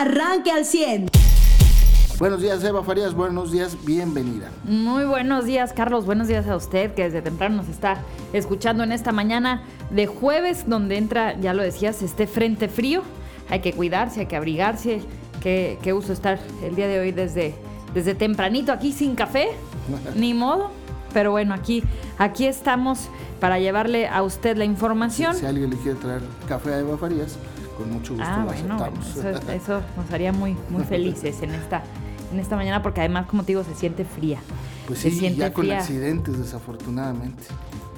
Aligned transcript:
arranque 0.00 0.50
al 0.50 0.64
100. 0.64 1.08
Buenos 2.18 2.40
días, 2.40 2.62
Eva 2.64 2.82
Farías. 2.82 3.14
Buenos 3.14 3.52
días, 3.52 3.76
bienvenida. 3.84 4.50
Muy 4.64 5.04
buenos 5.04 5.44
días, 5.44 5.72
Carlos. 5.72 6.06
Buenos 6.06 6.28
días 6.28 6.46
a 6.48 6.56
usted 6.56 6.94
que 6.94 7.04
desde 7.04 7.22
temprano 7.22 7.56
nos 7.56 7.68
está 7.68 7.98
escuchando 8.32 8.84
en 8.84 8.92
esta 8.92 9.12
mañana 9.12 9.62
de 9.90 10.06
jueves, 10.06 10.64
donde 10.66 10.96
entra, 10.96 11.38
ya 11.38 11.52
lo 11.52 11.62
decías, 11.62 12.02
este 12.02 12.26
frente 12.26 12.68
frío. 12.68 13.02
Hay 13.50 13.60
que 13.60 13.72
cuidarse, 13.72 14.20
hay 14.20 14.26
que 14.26 14.36
abrigarse. 14.36 15.02
Qué, 15.42 15.78
qué 15.82 15.92
gusto 15.92 16.12
estar 16.12 16.38
el 16.62 16.74
día 16.74 16.88
de 16.88 16.98
hoy 16.98 17.12
desde, 17.12 17.54
desde 17.92 18.14
tempranito 18.14 18.72
aquí 18.72 18.92
sin 18.92 19.14
café, 19.14 19.48
ni 20.14 20.32
modo. 20.32 20.70
Pero 21.12 21.30
bueno, 21.30 21.54
aquí, 21.54 21.82
aquí 22.18 22.46
estamos 22.46 23.08
para 23.40 23.58
llevarle 23.58 24.08
a 24.08 24.22
usted 24.22 24.56
la 24.56 24.64
información. 24.64 25.34
Si, 25.34 25.40
si 25.40 25.46
alguien 25.46 25.70
le 25.70 25.76
quiere 25.76 25.98
traer 25.98 26.22
café 26.48 26.74
a 26.74 26.78
Eva 26.80 26.96
Farías, 26.98 27.38
con 27.76 27.90
mucho 27.92 28.14
gusto 28.14 28.28
Ah, 28.28 28.38
lo 28.40 28.46
bueno, 28.46 28.76
bueno, 28.78 28.98
aceptamos. 29.00 29.16
eso, 29.42 29.52
eso 29.52 29.82
nos 29.96 30.10
haría 30.12 30.32
muy, 30.32 30.56
muy 30.70 30.84
felices 30.84 31.42
en 31.42 31.50
esta, 31.54 31.82
en 32.32 32.40
esta 32.40 32.56
mañana, 32.56 32.82
porque 32.82 33.00
además, 33.00 33.26
como 33.26 33.42
te 33.42 33.48
digo, 33.48 33.64
se 33.64 33.74
siente 33.74 34.04
fría. 34.04 34.38
Pues 34.86 35.00
se 35.00 35.10
sí, 35.10 35.18
siente 35.18 35.40
ya 35.40 35.52
con 35.52 35.64
fría. 35.64 35.78
accidentes, 35.78 36.38
desafortunadamente. 36.38 37.42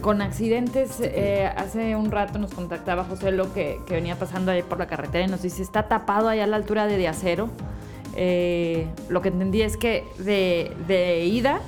Con 0.00 0.22
accidentes, 0.22 1.00
eh, 1.00 1.50
hace 1.56 1.96
un 1.96 2.10
rato 2.12 2.38
nos 2.38 2.52
contactaba 2.54 3.04
José 3.04 3.32
lo 3.32 3.52
que, 3.52 3.80
que 3.86 3.94
venía 3.94 4.16
pasando 4.16 4.52
ahí 4.52 4.62
por 4.62 4.78
la 4.78 4.86
carretera 4.86 5.24
y 5.24 5.28
nos 5.28 5.42
dice, 5.42 5.60
está 5.62 5.88
tapado 5.88 6.28
allá 6.28 6.44
a 6.44 6.46
la 6.46 6.56
altura 6.56 6.86
de 6.86 6.96
Diacero. 6.96 7.48
Eh, 8.14 8.86
lo 9.08 9.22
que 9.22 9.28
entendí 9.28 9.62
es 9.62 9.76
que 9.76 10.04
de, 10.18 10.72
de 10.86 11.24
ida, 11.26 11.60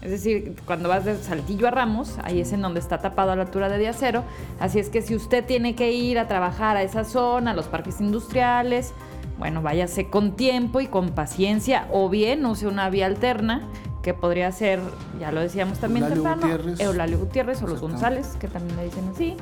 es 0.00 0.10
decir, 0.10 0.54
cuando 0.64 0.88
vas 0.88 1.04
de 1.04 1.16
Saltillo 1.16 1.66
a 1.66 1.70
Ramos, 1.70 2.18
ahí 2.22 2.40
es 2.40 2.52
en 2.52 2.62
donde 2.62 2.78
está 2.78 2.98
tapado 2.98 3.32
a 3.32 3.36
la 3.36 3.42
altura 3.42 3.68
de 3.68 3.78
Diacero. 3.78 4.22
Así 4.60 4.78
es 4.78 4.90
que 4.90 5.02
si 5.02 5.16
usted 5.16 5.44
tiene 5.44 5.74
que 5.74 5.92
ir 5.92 6.18
a 6.18 6.28
trabajar 6.28 6.76
a 6.76 6.82
esa 6.82 7.04
zona, 7.04 7.50
a 7.50 7.54
los 7.54 7.66
parques 7.66 8.00
industriales, 8.00 8.92
bueno, 9.38 9.60
váyase 9.60 10.08
con 10.08 10.36
tiempo 10.36 10.80
y 10.80 10.86
con 10.86 11.10
paciencia, 11.10 11.88
o 11.92 12.08
bien 12.08 12.46
use 12.46 12.68
una 12.68 12.90
vía 12.90 13.06
alterna, 13.06 13.62
que 14.02 14.14
podría 14.14 14.52
ser, 14.52 14.80
ya 15.18 15.32
lo 15.32 15.40
decíamos 15.40 15.78
también 15.78 16.04
Eulalio 16.04 16.22
temprano, 16.22 16.56
Gutiérrez. 16.56 16.80
Eulalio 16.80 17.18
Gutiérrez 17.18 17.62
o 17.62 17.66
los. 17.66 17.80
González, 17.80 18.36
que 18.38 18.46
también 18.46 18.76
le 18.76 18.84
dicen 18.84 19.08
así, 19.12 19.36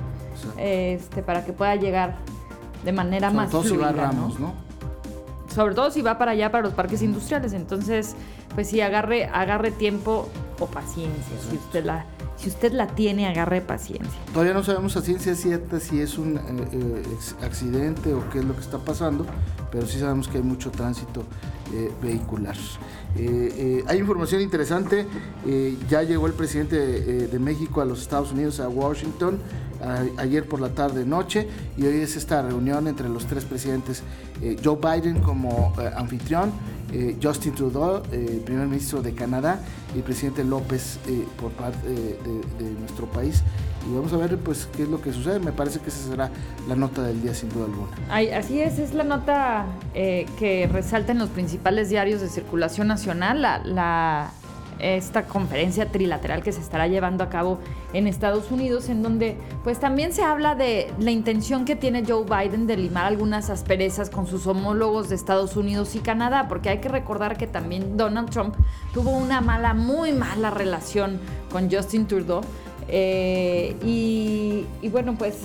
este, 0.56 1.22
para 1.22 1.44
que 1.44 1.52
pueda 1.52 1.76
llegar 1.76 2.16
de 2.82 2.92
manera 2.92 3.28
Sobre 3.28 3.42
más 3.42 3.50
todo 3.50 3.62
si 3.62 3.76
va 3.76 3.88
a 3.88 3.92
¿no? 3.92 3.98
Ramos, 3.98 4.40
¿no? 4.40 4.66
sobre 5.56 5.74
todo 5.74 5.90
si 5.90 6.02
va 6.02 6.18
para 6.18 6.32
allá, 6.32 6.52
para 6.52 6.64
los 6.64 6.74
parques 6.74 7.00
industriales. 7.00 7.54
Entonces, 7.54 8.14
pues 8.54 8.68
sí, 8.68 8.82
agarre, 8.82 9.24
agarre 9.24 9.70
tiempo 9.70 10.28
o 10.60 10.66
paciencia. 10.66 11.36
Si 11.48 11.56
usted, 11.56 11.84
la, 11.84 12.04
si 12.36 12.48
usted 12.48 12.72
la 12.72 12.86
tiene, 12.88 13.26
agarre 13.26 13.60
paciencia. 13.60 14.18
Todavía 14.32 14.54
no 14.54 14.62
sabemos 14.62 14.96
a 14.96 15.02
ciencia 15.02 15.34
cierta 15.34 15.80
si 15.80 16.00
es 16.00 16.18
un 16.18 16.36
eh, 16.36 16.40
eh, 16.72 17.02
accidente 17.44 18.14
o 18.14 18.28
qué 18.30 18.40
es 18.40 18.44
lo 18.44 18.54
que 18.54 18.60
está 18.60 18.78
pasando, 18.78 19.26
pero 19.70 19.86
sí 19.86 19.98
sabemos 19.98 20.28
que 20.28 20.38
hay 20.38 20.44
mucho 20.44 20.70
tránsito 20.70 21.24
eh, 21.74 21.90
vehicular. 22.02 22.56
Eh, 23.18 23.54
eh, 23.56 23.84
hay 23.86 23.98
información 23.98 24.42
interesante, 24.42 25.06
ya 25.88 26.02
llegó 26.02 26.26
el 26.26 26.34
presidente 26.34 26.76
eh, 26.76 27.28
de 27.28 27.38
México 27.38 27.80
a 27.80 27.84
los 27.84 28.02
Estados 28.02 28.32
Unidos, 28.32 28.60
a 28.60 28.68
Washington, 28.68 29.38
ayer 30.18 30.46
por 30.46 30.60
la 30.60 30.70
tarde 30.70 31.04
noche, 31.04 31.48
y 31.76 31.84
hoy 31.84 32.00
es 32.00 32.16
esta 32.16 32.42
reunión 32.42 32.88
entre 32.88 33.08
los 33.08 33.26
tres 33.26 33.44
presidentes, 33.44 34.02
eh, 34.42 34.56
Joe 34.62 34.76
Biden 34.76 35.20
como 35.20 35.72
eh, 35.80 35.90
anfitrión, 35.96 36.52
eh, 36.92 37.16
Justin 37.22 37.54
Trudeau, 37.54 38.02
primer 38.44 38.66
ministro 38.66 39.02
de 39.02 39.12
Canadá, 39.12 39.60
y 39.94 39.98
el 39.98 40.04
presidente 40.04 40.44
López 40.44 40.98
por 41.40 41.50
parte 41.52 41.88
de, 41.88 42.70
nuestro 42.80 43.06
país. 43.06 43.42
Y 43.88 43.94
vamos 43.94 44.12
a 44.12 44.16
ver 44.16 44.36
pues 44.38 44.68
qué 44.76 44.82
es 44.82 44.88
lo 44.88 45.00
que 45.00 45.12
sucede. 45.12 45.38
Me 45.38 45.52
parece 45.52 45.78
que 45.78 45.90
esa 45.90 46.08
será 46.08 46.30
la 46.68 46.74
nota 46.74 47.02
del 47.02 47.22
día 47.22 47.34
sin 47.34 47.48
duda 47.50 47.66
alguna. 47.66 47.88
Ay, 48.10 48.30
así 48.30 48.60
es, 48.60 48.78
es 48.78 48.94
la 48.94 49.04
nota 49.04 49.66
que 49.94 50.68
resalta 50.72 51.12
en 51.12 51.18
los 51.18 51.30
principales 51.30 51.88
diarios 51.88 52.20
de 52.20 52.28
circulación 52.28 52.88
nacional, 52.88 53.42
la, 53.42 53.58
la- 53.64 54.32
esta 54.78 55.24
conferencia 55.24 55.90
trilateral 55.90 56.42
que 56.42 56.52
se 56.52 56.60
estará 56.60 56.86
llevando 56.86 57.24
a 57.24 57.28
cabo 57.28 57.58
en 57.92 58.06
Estados 58.06 58.50
Unidos, 58.50 58.88
en 58.88 59.02
donde 59.02 59.36
pues 59.64 59.80
también 59.80 60.12
se 60.12 60.22
habla 60.22 60.54
de 60.54 60.92
la 60.98 61.10
intención 61.10 61.64
que 61.64 61.76
tiene 61.76 62.04
Joe 62.06 62.24
Biden 62.24 62.66
de 62.66 62.76
limar 62.76 63.06
algunas 63.06 63.50
asperezas 63.50 64.10
con 64.10 64.26
sus 64.26 64.46
homólogos 64.46 65.08
de 65.08 65.14
Estados 65.14 65.56
Unidos 65.56 65.94
y 65.94 66.00
Canadá, 66.00 66.46
porque 66.48 66.68
hay 66.68 66.78
que 66.78 66.88
recordar 66.88 67.36
que 67.36 67.46
también 67.46 67.96
Donald 67.96 68.30
Trump 68.30 68.54
tuvo 68.92 69.10
una 69.10 69.40
mala, 69.40 69.74
muy 69.74 70.12
mala 70.12 70.50
relación 70.50 71.20
con 71.50 71.70
Justin 71.70 72.06
Trudeau. 72.06 72.42
Eh, 72.88 73.76
y, 73.84 74.88
bueno, 74.88 75.16
pues 75.18 75.36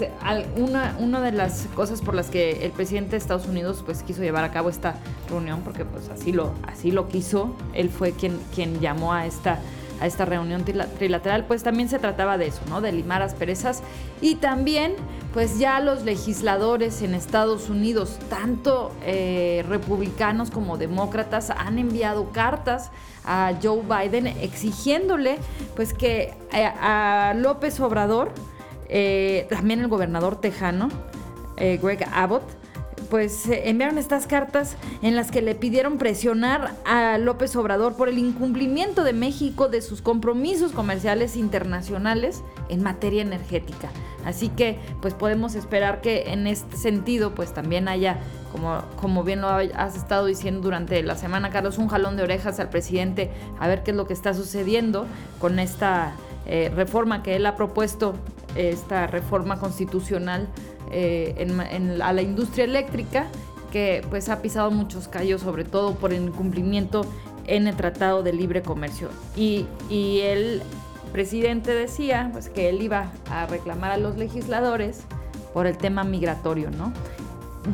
una, 0.57 0.95
una 0.99 1.21
de 1.21 1.31
las 1.31 1.67
cosas 1.75 2.01
por 2.01 2.13
las 2.13 2.29
que 2.29 2.63
el 2.65 2.71
presidente 2.71 3.11
de 3.11 3.17
Estados 3.17 3.47
Unidos 3.47 3.81
pues 3.85 4.03
quiso 4.03 4.21
llevar 4.21 4.43
a 4.43 4.51
cabo 4.51 4.69
esta 4.69 4.95
reunión, 5.29 5.61
porque 5.63 5.85
pues 5.85 6.09
así 6.09 6.31
lo, 6.31 6.53
así 6.67 6.91
lo 6.91 7.07
quiso, 7.07 7.55
él 7.73 7.89
fue 7.89 8.11
quien, 8.11 8.39
quien 8.53 8.79
llamó 8.79 9.13
a 9.13 9.25
esta, 9.25 9.59
a 10.01 10.07
esta 10.07 10.25
reunión 10.25 10.65
trila- 10.65 10.87
trilateral, 10.97 11.45
pues 11.45 11.63
también 11.63 11.87
se 11.87 11.99
trataba 11.99 12.37
de 12.37 12.47
eso, 12.47 12.61
¿no? 12.69 12.81
De 12.81 12.91
limar 12.91 13.21
asperezas 13.21 13.83
y 14.19 14.35
también 14.35 14.95
pues 15.33 15.59
ya 15.59 15.79
los 15.79 16.03
legisladores 16.03 17.01
en 17.03 17.13
Estados 17.13 17.69
Unidos, 17.69 18.17
tanto 18.29 18.91
eh, 19.05 19.63
republicanos 19.69 20.51
como 20.51 20.77
demócratas, 20.77 21.51
han 21.51 21.77
enviado 21.77 22.31
cartas 22.31 22.91
a 23.23 23.53
Joe 23.61 23.81
Biden 23.83 24.27
exigiéndole 24.27 25.37
pues 25.75 25.93
que 25.93 26.33
eh, 26.51 26.65
a 26.65 27.33
López 27.37 27.79
Obrador, 27.79 28.31
eh, 28.89 29.45
también 29.49 29.79
el 29.79 29.87
gobernador 29.87 30.35
tejano, 30.41 30.89
Greg 31.57 32.07
Abbott, 32.11 32.41
pues 33.11 33.45
eh, 33.47 33.69
enviaron 33.69 33.97
estas 33.97 34.25
cartas 34.25 34.77
en 35.03 35.15
las 35.15 35.29
que 35.29 35.41
le 35.41 35.53
pidieron 35.53 35.97
presionar 35.97 36.71
a 36.85 37.17
López 37.17 37.55
Obrador 37.57 37.95
por 37.95 38.07
el 38.07 38.17
incumplimiento 38.17 39.03
de 39.03 39.11
México 39.11 39.67
de 39.67 39.81
sus 39.81 40.01
compromisos 40.01 40.71
comerciales 40.71 41.35
internacionales 41.35 42.41
en 42.69 42.81
materia 42.81 43.21
energética. 43.21 43.89
Así 44.25 44.47
que 44.47 44.79
pues 45.01 45.13
podemos 45.13 45.55
esperar 45.55 45.99
que 45.99 46.31
en 46.31 46.47
este 46.47 46.77
sentido 46.77 47.35
pues 47.35 47.53
también 47.53 47.89
haya, 47.89 48.17
como, 48.53 48.81
como 48.95 49.23
bien 49.25 49.41
lo 49.41 49.49
has 49.49 49.97
estado 49.97 50.25
diciendo 50.25 50.61
durante 50.61 51.03
la 51.03 51.15
semana, 51.15 51.49
Carlos, 51.49 51.77
un 51.79 51.89
jalón 51.89 52.15
de 52.15 52.23
orejas 52.23 52.61
al 52.61 52.69
presidente 52.69 53.29
a 53.59 53.67
ver 53.67 53.83
qué 53.83 53.91
es 53.91 53.97
lo 53.97 54.07
que 54.07 54.13
está 54.13 54.33
sucediendo 54.33 55.05
con 55.39 55.59
esta 55.59 56.13
eh, 56.45 56.71
reforma 56.73 57.23
que 57.23 57.35
él 57.35 57.45
ha 57.45 57.55
propuesto, 57.55 58.15
esta 58.55 59.07
reforma 59.07 59.59
constitucional 59.59 60.47
eh, 60.91 61.35
en 61.37 61.55
ma- 61.55 61.69
en- 61.69 62.01
a 62.01 62.11
la 62.13 62.21
industria 62.21 62.65
eléctrica, 62.65 63.27
que 63.71 64.05
pues 64.09 64.27
ha 64.29 64.41
pisado 64.41 64.71
muchos 64.71 65.07
callos, 65.07 65.41
sobre 65.41 65.63
todo 65.63 65.95
por 65.95 66.11
el 66.13 66.23
incumplimiento 66.23 67.05
en 67.47 67.67
el 67.67 67.75
Tratado 67.75 68.23
de 68.23 68.33
Libre 68.33 68.61
Comercio. 68.61 69.09
Y, 69.35 69.65
y 69.89 70.19
el 70.21 70.61
presidente 71.13 71.71
decía 71.73 72.29
pues, 72.33 72.49
que 72.49 72.69
él 72.69 72.81
iba 72.81 73.11
a 73.29 73.45
reclamar 73.47 73.91
a 73.91 73.97
los 73.97 74.17
legisladores 74.17 75.01
por 75.53 75.67
el 75.67 75.77
tema 75.77 76.03
migratorio, 76.03 76.69
¿no? 76.71 76.91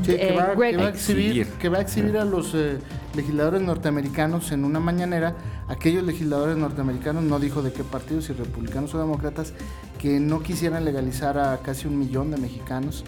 Sí, 0.03 0.15
que, 0.15 0.29
Eh, 0.33 0.35
va, 0.35 0.53
Greg- 0.53 0.71
que 0.71 0.77
va 0.77 0.85
a 0.87 0.89
exhibir, 0.89 1.25
Exhibir. 1.39 1.47
que 1.59 1.69
va 1.69 1.77
a 1.77 1.81
exhibir 1.81 2.17
a 2.17 2.25
los 2.25 2.53
eh, 2.55 2.77
legisladores 3.15 3.61
norteamericanos 3.61 4.51
en 4.51 4.65
una 4.65 4.79
mañanera, 4.79 5.35
aquellos 5.69 6.03
legisladores 6.03 6.57
norteamericanos, 6.57 7.23
no 7.23 7.39
dijo 7.39 7.61
de 7.61 7.71
qué 7.71 7.83
partido, 7.83 8.21
si 8.21 8.33
republicanos 8.33 8.93
o 8.95 8.99
demócratas, 8.99 9.53
que 9.97 10.19
no 10.19 10.41
quisieran 10.41 10.85
legalizar 10.85 11.37
a 11.37 11.57
casi 11.59 11.87
un 11.87 11.97
millón 11.97 12.31
de 12.31 12.37
mexicanos 12.37 13.03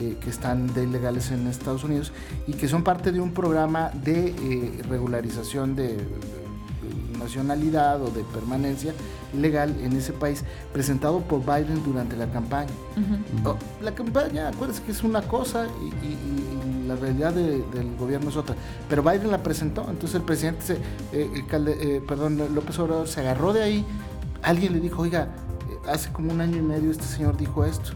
eh, 0.00 0.16
que 0.20 0.30
están 0.30 0.72
de 0.74 0.84
ilegales 0.84 1.30
en 1.30 1.46
Estados 1.46 1.84
Unidos 1.84 2.12
y 2.46 2.52
que 2.54 2.68
son 2.68 2.82
parte 2.82 3.12
de 3.12 3.20
un 3.20 3.32
programa 3.32 3.90
de 3.90 4.28
eh, 4.28 4.82
regularización 4.88 5.76
de, 5.76 5.96
de 5.96 7.18
nacionalidad 7.18 8.02
o 8.02 8.10
de 8.10 8.22
permanencia 8.24 8.92
legal 9.38 9.74
en 9.82 9.92
ese 9.94 10.12
país 10.12 10.44
presentado 10.72 11.20
por 11.20 11.40
Biden 11.40 11.82
durante 11.84 12.16
la 12.16 12.26
campaña. 12.30 12.70
Oh, 13.44 13.56
La 13.82 13.94
campaña, 13.94 14.48
acuérdense 14.48 14.82
que 14.82 14.92
es 14.92 15.02
una 15.02 15.22
cosa 15.22 15.66
y, 15.82 15.86
y- 16.06 16.84
y 16.84 16.88
la 16.88 16.96
realidad 16.96 17.32
de- 17.32 17.62
del 17.72 17.96
gobierno 17.98 18.28
es 18.30 18.36
otra. 18.36 18.54
Pero 18.88 19.02
Biden 19.02 19.30
la 19.30 19.42
presentó, 19.42 19.86
entonces 19.88 20.16
el 20.16 20.22
presidente, 20.22 20.62
se- 20.66 20.78
eh, 21.12 21.44
Calde- 21.48 22.02
perdón, 22.06 22.38
López 22.54 22.78
Obrador 22.78 23.08
se 23.08 23.20
agarró 23.20 23.52
de 23.52 23.62
ahí. 23.62 23.84
Alguien 24.42 24.74
le 24.74 24.80
dijo, 24.80 25.00
oiga, 25.02 25.28
hace 25.88 26.10
como 26.12 26.32
un 26.32 26.40
año 26.40 26.56
y 26.58 26.62
medio 26.62 26.90
este 26.90 27.04
señor 27.04 27.36
dijo 27.36 27.64
esto. 27.64 27.92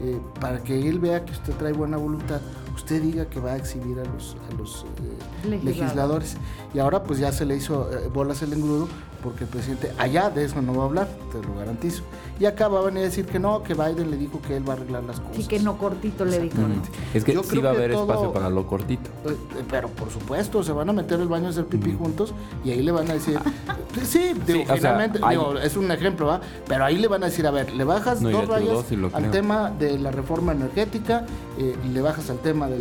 eh, 0.00 0.20
para 0.40 0.62
que 0.62 0.88
él 0.88 0.98
vea 0.98 1.24
que 1.24 1.32
usted 1.32 1.54
trae 1.54 1.72
buena 1.72 1.96
voluntad, 1.96 2.40
usted 2.74 3.00
diga 3.00 3.26
que 3.30 3.40
va 3.40 3.52
a 3.52 3.56
exhibir 3.56 3.98
a 3.98 4.04
los, 4.04 4.36
a 4.50 4.54
los 4.58 4.84
eh, 4.84 5.48
Legisladores. 5.48 5.64
legisladores. 5.64 6.36
Y 6.74 6.78
ahora 6.80 7.02
pues 7.02 7.18
ya 7.18 7.32
se 7.32 7.46
le 7.46 7.56
hizo 7.56 7.90
eh, 7.90 8.08
bolas 8.12 8.42
el 8.42 8.52
engrudo 8.52 8.88
porque 9.26 9.44
el 9.44 9.50
presidente 9.50 9.92
allá 9.98 10.30
de 10.30 10.44
eso 10.44 10.62
no 10.62 10.74
va 10.74 10.84
a 10.84 10.86
hablar, 10.86 11.08
te 11.32 11.46
lo 11.46 11.54
garantizo. 11.58 12.02
Y 12.38 12.44
acá 12.44 12.68
va 12.68 12.78
a 12.80 12.82
venir 12.82 13.00
a 13.00 13.06
decir 13.06 13.26
que 13.26 13.38
no, 13.38 13.62
que 13.62 13.74
Biden 13.74 14.10
le 14.10 14.16
dijo 14.16 14.40
que 14.40 14.56
él 14.56 14.68
va 14.68 14.74
a 14.74 14.76
arreglar 14.76 15.02
las 15.04 15.18
cosas. 15.20 15.36
Sí, 15.36 15.44
que 15.48 15.58
no 15.58 15.76
cortito 15.78 16.24
le 16.24 16.38
dijo. 16.38 16.58
¿no? 16.58 16.68
Es 17.14 17.24
que 17.24 17.32
Yo 17.34 17.42
sí 17.42 17.48
creo 17.50 17.62
va 17.64 17.70
a 17.70 17.72
haber 17.72 17.92
todo- 17.92 18.02
espacio 18.02 18.32
para 18.32 18.50
lo 18.50 18.66
cortito. 18.66 19.10
Eh, 19.24 19.30
eh, 19.58 19.62
Pero 19.70 19.88
por 19.88 20.10
supuesto, 20.10 20.62
se 20.62 20.72
van 20.72 20.88
a 20.90 20.92
meter 20.92 21.18
el 21.20 21.28
baño 21.28 21.46
a 21.46 21.50
hacer 21.50 21.66
pipí 21.66 21.92
juntos 21.94 22.32
y 22.64 22.70
ahí 22.70 22.82
le 22.82 22.92
van 22.92 23.10
a 23.10 23.14
decir, 23.14 23.38
sí, 24.04 24.32
digo, 24.46 24.62
o 24.62 24.66
sea, 24.66 24.76
finalmente, 24.76 25.18
hay- 25.22 25.36
digo, 25.36 25.58
es 25.58 25.76
un 25.76 25.90
ejemplo, 25.90 26.26
¿va? 26.26 26.40
Pero 26.68 26.84
ahí 26.84 26.96
le 26.98 27.08
van 27.08 27.22
a 27.22 27.26
decir, 27.26 27.46
a 27.46 27.50
ver, 27.50 27.72
le 27.74 27.84
bajas 27.84 28.20
No, 28.22 28.30
y 28.30 28.32
dos 28.32 28.46
rayas 28.48 28.84
sí 28.88 28.96
lo 28.96 29.06
al 29.08 29.12
creo. 29.14 29.30
tema 29.30 29.70
de 29.70 29.98
la 29.98 30.10
reforma 30.10 30.52
energética, 30.52 31.26
eh, 31.58 31.74
y 31.84 31.88
le 31.88 32.00
bajas 32.00 32.30
al 32.30 32.38
tema 32.38 32.46
tema 32.46 32.68
de, 32.68 32.78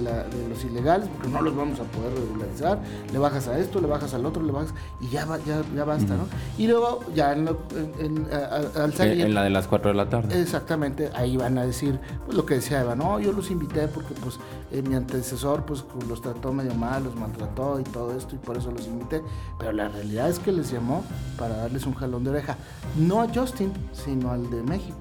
los 0.48 0.64
ilegales, 0.64 1.10
porque 1.10 1.28
no 1.28 1.42
los 1.42 1.56
vamos 1.56 1.80
a 1.80 1.84
poder 1.86 2.14
regularizar, 2.14 2.80
le 3.12 3.18
bajas 3.18 3.48
a 3.48 3.58
esto, 3.58 3.82
le 3.82 3.88
bajas 3.88 4.14
al 4.14 4.26
otro, 4.28 4.44
le 4.44 4.52
bajas, 4.52 4.74
y 5.02 5.08
ya, 5.10 5.26
ya, 5.46 5.64
ya 5.76 5.84
basta, 5.86 6.14
¿no? 6.16 6.28
Y 6.58 6.68
luego, 6.68 7.02
ya 7.14 7.34
en, 7.34 7.48
al 7.48 8.94
salir... 8.94 9.26
En 9.26 9.34
la 9.34 9.44
de 9.44 9.50
las 9.50 9.68
4 9.68 9.92
de 9.92 9.96
la 9.96 10.10
tarde. 10.10 10.42
Exactamente, 10.42 11.10
ahí 11.14 11.38
van 11.38 11.58
a 11.58 11.66
decir, 11.66 12.00
pues 12.26 12.38
lo 12.38 12.46
que 12.46 12.56
decía 12.56 12.82
Eva, 12.82 12.96
no, 12.96 13.20
yo 13.20 13.32
los 13.32 13.52
invité 13.52 13.88
porque 13.88 14.14
pues 14.16 14.40
eh, 14.72 14.82
mi 14.82 14.96
antecesor 14.96 15.66
pues 15.66 15.84
los 16.08 16.22
trató 16.22 16.54
medio 16.54 16.74
mal, 16.76 17.04
los 17.04 17.16
maltrató 17.16 17.80
y 17.80 17.84
todo 17.84 18.16
esto, 18.18 18.36
y 18.36 18.38
por 18.38 18.58
eso 18.58 18.72
los 18.72 18.88
invité, 18.88 19.22
pero 19.60 19.72
la 19.72 19.90
realidad 19.90 20.30
es 20.30 20.40
que 20.40 20.52
les 20.52 20.72
llamó 20.72 21.04
para 21.38 21.58
darles 21.58 21.86
un 21.86 21.94
jalón 21.94 22.24
de 22.24 22.32
oreja, 22.32 22.58
no 22.98 23.22
a 23.22 23.28
Justin, 23.34 23.72
sino 23.94 24.32
al 24.32 24.50
de 24.50 24.64
México, 24.64 24.98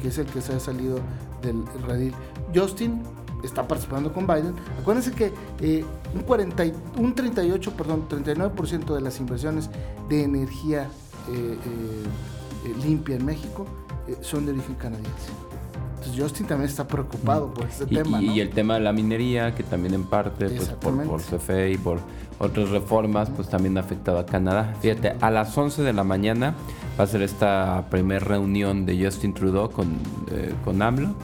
que 0.00 0.08
es 0.08 0.18
el 0.18 0.26
que 0.26 0.40
se 0.40 0.54
ha 0.54 0.60
salido 0.60 1.00
del 1.42 1.64
redil. 1.86 2.14
Justin 2.54 3.02
está 3.42 3.66
participando 3.66 4.12
con 4.12 4.26
Biden. 4.26 4.54
Acuérdense 4.80 5.12
que 5.12 5.32
eh, 5.60 5.84
un, 6.14 6.22
40, 6.22 6.64
un 6.96 7.14
38, 7.14 7.72
perdón, 7.72 8.06
39% 8.08 8.94
de 8.94 9.00
las 9.00 9.18
inversiones 9.20 9.70
de 10.08 10.24
energía 10.24 10.88
eh, 11.28 11.56
eh, 12.64 12.74
limpia 12.84 13.16
en 13.16 13.24
México 13.24 13.66
son 14.22 14.46
de 14.46 14.52
origen 14.52 14.74
canadiense. 14.74 15.30
Entonces 15.98 16.22
Justin 16.22 16.46
también 16.46 16.70
está 16.70 16.88
preocupado 16.88 17.52
por 17.52 17.66
ese 17.66 17.86
tema. 17.86 18.20
Y 18.22 18.40
el 18.40 18.50
tema 18.50 18.74
de 18.74 18.80
la 18.80 18.92
minería, 18.92 19.54
que 19.54 19.62
también 19.62 19.94
en 19.94 20.04
parte 20.04 20.48
pues, 20.48 20.68
por, 20.70 21.04
por 21.04 21.20
CFE 21.20 21.72
y 21.72 21.76
por 21.76 22.00
otras 22.38 22.70
reformas, 22.70 23.28
pues 23.28 23.48
también 23.48 23.76
ha 23.76 23.80
afectado 23.80 24.18
a 24.18 24.24
Canadá. 24.24 24.74
Fíjate, 24.80 25.14
a 25.20 25.30
las 25.30 25.56
11 25.56 25.82
de 25.82 25.92
la 25.92 26.02
mañana 26.02 26.54
va 26.98 27.04
a 27.04 27.06
ser 27.06 27.20
esta 27.20 27.86
primera 27.90 28.24
reunión 28.24 28.86
de 28.86 29.04
Justin 29.04 29.34
Trudeau 29.34 29.70
con, 29.70 29.98
con 30.64 30.80
AMLO 30.80 31.14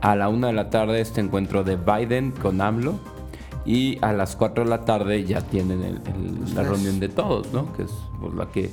a 0.00 0.16
la 0.16 0.28
una 0.28 0.48
de 0.48 0.52
la 0.52 0.70
tarde 0.70 1.00
este 1.00 1.20
encuentro 1.20 1.64
de 1.64 1.76
Biden 1.76 2.30
con 2.32 2.60
AMLO. 2.60 2.98
Y 3.64 3.98
a 4.00 4.12
las 4.12 4.36
4 4.36 4.62
de 4.62 4.70
la 4.70 4.84
tarde 4.84 5.24
ya 5.24 5.40
tienen 5.40 6.00
la 6.54 6.62
reunión 6.62 7.00
de 7.00 7.08
todos, 7.08 7.52
¿no? 7.52 7.72
Que 7.72 7.82
es 7.82 7.90
por 8.20 8.32
la 8.36 8.46
que 8.46 8.70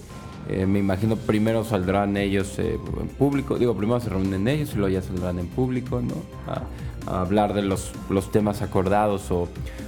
eh, 0.50 0.66
me 0.66 0.80
imagino 0.80 1.16
primero 1.16 1.64
saldrán 1.64 2.18
ellos 2.18 2.60
eh, 2.60 2.78
en 3.00 3.08
público. 3.08 3.58
Digo, 3.58 3.76
primero 3.76 4.00
se 4.00 4.10
reúnen 4.10 4.48
ellos 4.48 4.72
y 4.74 4.78
luego 4.78 4.90
ya 4.90 5.02
saldrán 5.02 5.40
en 5.40 5.48
público, 5.48 6.02
¿no? 6.02 6.16
A, 6.48 6.62
hablar 7.08 7.54
de 7.54 7.62
los, 7.62 7.92
los 8.10 8.32
temas 8.32 8.62
acordados 8.62 9.32
o, 9.32 9.48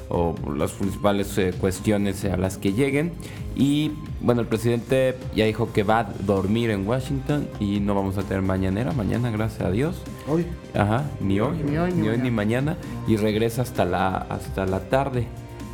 o 0.10 0.36
las 0.56 0.72
principales 0.72 1.38
eh, 1.38 1.54
cuestiones 1.60 2.24
a 2.26 2.38
las 2.38 2.58
que 2.58 2.74
lleguen. 2.74 3.14
Y 3.56 3.92
bueno, 4.22 4.42
el 4.42 4.48
presidente 4.48 5.18
ya 5.34 5.46
dijo 5.46 5.72
que 5.72 5.84
va 5.84 6.00
a 6.00 6.04
dormir 6.26 6.70
en 6.70 6.88
Washington 6.88 7.48
y 7.60 7.80
no 7.80 7.96
vamos 7.96 8.18
a 8.18 8.24
tener 8.24 8.42
mañanera, 8.42 8.92
mañana 8.92 9.32
gracias 9.32 9.62
a 9.62 9.72
Dios. 9.72 10.02
Hoy. 10.28 10.46
Ajá, 10.74 11.06
ni 11.22 11.40
hoy, 11.40 11.58
ni 11.58 11.78
hoy, 11.78 11.94
ni, 11.94 12.10
hoy, 12.10 12.18
ni 12.18 12.32
mañana. 12.32 12.76
Y 13.08 13.16
regresa 13.18 13.62
hasta 13.62 13.86
la, 13.86 14.18
hasta 14.18 14.66
la 14.66 14.82
tarde. 14.82 15.28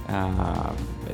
Ah, 0.08 0.72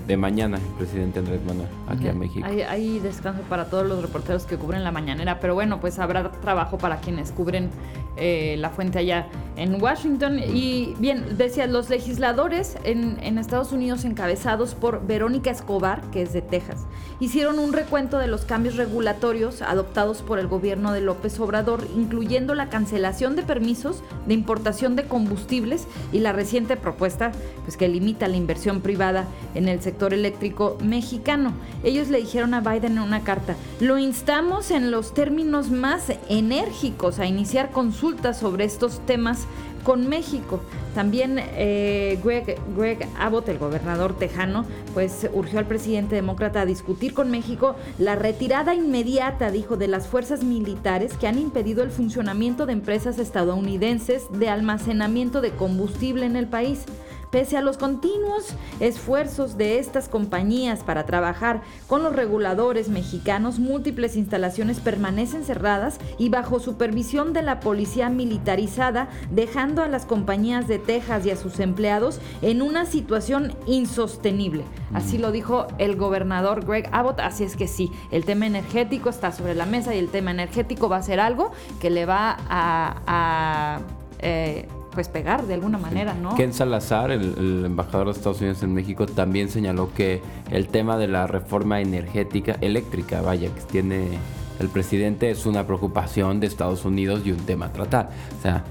de 0.07 0.17
mañana 0.17 0.57
el 0.57 0.73
presidente 0.77 1.19
Andrés 1.19 1.41
Manuel 1.45 1.67
aquí 1.87 2.07
a 2.07 2.13
México. 2.13 2.45
Hay, 2.45 2.99
descanso 2.99 3.41
para 3.43 3.65
todos 3.65 3.85
los 3.85 4.01
reporteros 4.01 4.45
que 4.45 4.57
cubren 4.57 4.83
la 4.83 4.91
mañanera, 4.91 5.39
pero 5.39 5.53
bueno, 5.53 5.79
pues 5.79 5.99
habrá 5.99 6.31
trabajo 6.31 6.77
para 6.77 6.97
quienes 6.97 7.31
cubren 7.31 7.69
eh, 8.17 8.55
la 8.57 8.69
fuente 8.69 8.99
allá 8.99 9.27
en 9.57 9.81
Washington. 9.81 10.39
Y 10.39 10.95
bien, 10.99 11.37
decía, 11.37 11.67
los 11.67 11.89
legisladores 11.89 12.77
en, 12.83 13.17
en, 13.21 13.37
Estados 13.37 13.71
Unidos 13.71 14.05
encabezados 14.05 14.75
por 14.75 15.05
Verónica 15.05 15.51
Escobar, 15.51 16.01
que 16.11 16.21
es 16.21 16.33
de 16.33 16.41
Texas, 16.41 16.85
hicieron 17.19 17.59
un 17.59 17.73
recuento 17.73 18.17
de 18.17 18.27
los 18.27 18.45
cambios 18.45 18.75
regulatorios 18.75 19.61
adoptados 19.61 20.21
por 20.21 20.39
el 20.39 20.47
gobierno 20.47 20.93
de 20.93 21.01
López 21.01 21.39
Obrador, 21.39 21.87
incluyendo 21.95 22.55
la 22.55 22.69
cancelación 22.69 23.35
de 23.35 23.43
permisos 23.43 24.01
de 24.25 24.33
importación 24.33 24.95
de 24.95 25.05
combustibles 25.05 25.87
y 26.11 26.19
la 26.19 26.33
reciente 26.33 26.75
propuesta 26.75 27.31
pues, 27.65 27.77
que 27.77 27.87
limita 27.87 28.27
la 28.27 28.37
inversión 28.37 28.81
privada 28.81 29.25
en 29.55 29.67
el 29.67 29.81
sector 29.81 30.13
eléctrico 30.13 30.77
mexicano. 30.83 31.53
Ellos 31.83 32.09
le 32.09 32.19
dijeron 32.19 32.53
a 32.53 32.61
Biden 32.61 32.93
en 32.93 33.03
una 33.03 33.23
carta, 33.23 33.55
lo 33.79 33.97
instamos 33.97 34.71
en 34.71 34.91
los 34.91 35.13
términos 35.13 35.69
más 35.69 36.11
enérgicos 36.29 37.19
a 37.19 37.25
iniciar 37.25 37.71
consultas 37.71 38.06
sobre 38.33 38.63
estos 38.63 39.05
temas 39.05 39.45
con 39.83 40.07
México. 40.07 40.61
También 40.95 41.39
eh, 41.39 42.19
Greg, 42.23 42.57
Greg 42.75 43.07
Abbott, 43.19 43.49
el 43.49 43.57
gobernador 43.57 44.17
tejano, 44.17 44.65
pues 44.93 45.29
urgió 45.33 45.59
al 45.59 45.65
presidente 45.65 46.15
demócrata 46.15 46.61
a 46.61 46.65
discutir 46.65 47.13
con 47.13 47.29
México 47.29 47.75
la 47.97 48.15
retirada 48.15 48.73
inmediata, 48.73 49.51
dijo, 49.51 49.77
de 49.77 49.87
las 49.87 50.07
fuerzas 50.07 50.43
militares 50.43 51.13
que 51.17 51.27
han 51.27 51.37
impedido 51.37 51.83
el 51.83 51.91
funcionamiento 51.91 52.65
de 52.65 52.73
empresas 52.73 53.19
estadounidenses 53.19 54.27
de 54.31 54.49
almacenamiento 54.49 55.41
de 55.41 55.51
combustible 55.51 56.25
en 56.25 56.35
el 56.35 56.47
país. 56.47 56.85
Pese 57.31 57.57
a 57.57 57.61
los 57.61 57.77
continuos 57.77 58.55
esfuerzos 58.79 59.57
de 59.57 59.79
estas 59.79 60.07
compañías 60.07 60.83
para 60.83 61.05
trabajar 61.05 61.61
con 61.87 62.01
los 62.01 62.15
reguladores 62.15 62.87
mexicanos, 62.87 63.59
múltiples 63.59 64.15
instalaciones 64.15 64.79
permanecen 64.79 65.43
cerradas 65.43 65.99
y 66.17 66.29
bajo 66.29 66.59
supervisión 66.59 67.33
de 67.33 67.41
la 67.41 67.59
policía 67.59 68.09
militarizada, 68.09 69.09
dejando 69.29 69.81
a 69.81 69.87
las 69.87 70.05
compañías 70.05 70.67
de 70.67 70.79
Texas 70.79 71.25
y 71.25 71.31
a 71.31 71.35
sus 71.35 71.59
empleados 71.59 72.21
en 72.41 72.61
una 72.61 72.85
situación 72.85 73.53
insostenible. 73.65 74.63
Así 74.93 75.17
lo 75.17 75.31
dijo 75.31 75.67
el 75.77 75.97
gobernador 75.97 76.65
Greg 76.65 76.89
Abbott. 76.91 77.19
Así 77.19 77.43
es 77.43 77.55
que 77.55 77.67
sí, 77.67 77.91
el 78.11 78.23
tema 78.23 78.47
energético 78.47 79.09
está 79.09 79.31
sobre 79.31 79.53
la 79.53 79.65
mesa 79.65 79.93
y 79.93 79.99
el 79.99 80.09
tema 80.09 80.31
energético 80.31 80.87
va 80.87 80.97
a 80.97 81.01
ser 81.01 81.19
algo 81.19 81.51
que 81.81 81.89
le 81.89 82.05
va 82.05 82.37
a, 82.47 83.81
eh, 84.19 84.67
pues 84.97 85.09
pegar 85.09 85.45
de 85.45 85.53
alguna 85.53 85.77
manera, 85.77 86.15
¿no? 86.15 86.33
Ken 86.33 86.51
Salazar, 86.53 87.11
el, 87.11 87.63
embajador 87.63 88.07
de 88.07 88.13
Estados 88.13 88.41
Unidos 88.41 88.63
en 88.63 88.73
México, 88.73 89.05
también 89.05 89.47
señaló 89.47 89.93
que 89.93 90.23
el 90.49 90.69
tema 90.69 90.97
de 90.97 91.07
la 91.07 91.27
reforma 91.27 91.81
energética, 91.81 92.57
eléctrica, 92.61 93.21
vaya, 93.21 93.53
que 93.53 93.61
tiene 93.61 94.17
el 94.59 94.69
presidente 94.69 95.29
es 95.29 95.45
una 95.45 95.67
preocupación 95.67 96.39
de 96.39 96.47
Estados 96.47 96.83
Unidos 96.83 97.21
y 97.25 97.31
un 97.31 97.45
tema 97.45 97.67
a 97.67 97.73
tratar. 97.73 98.09
O 98.39 98.41
sea, 98.41 98.63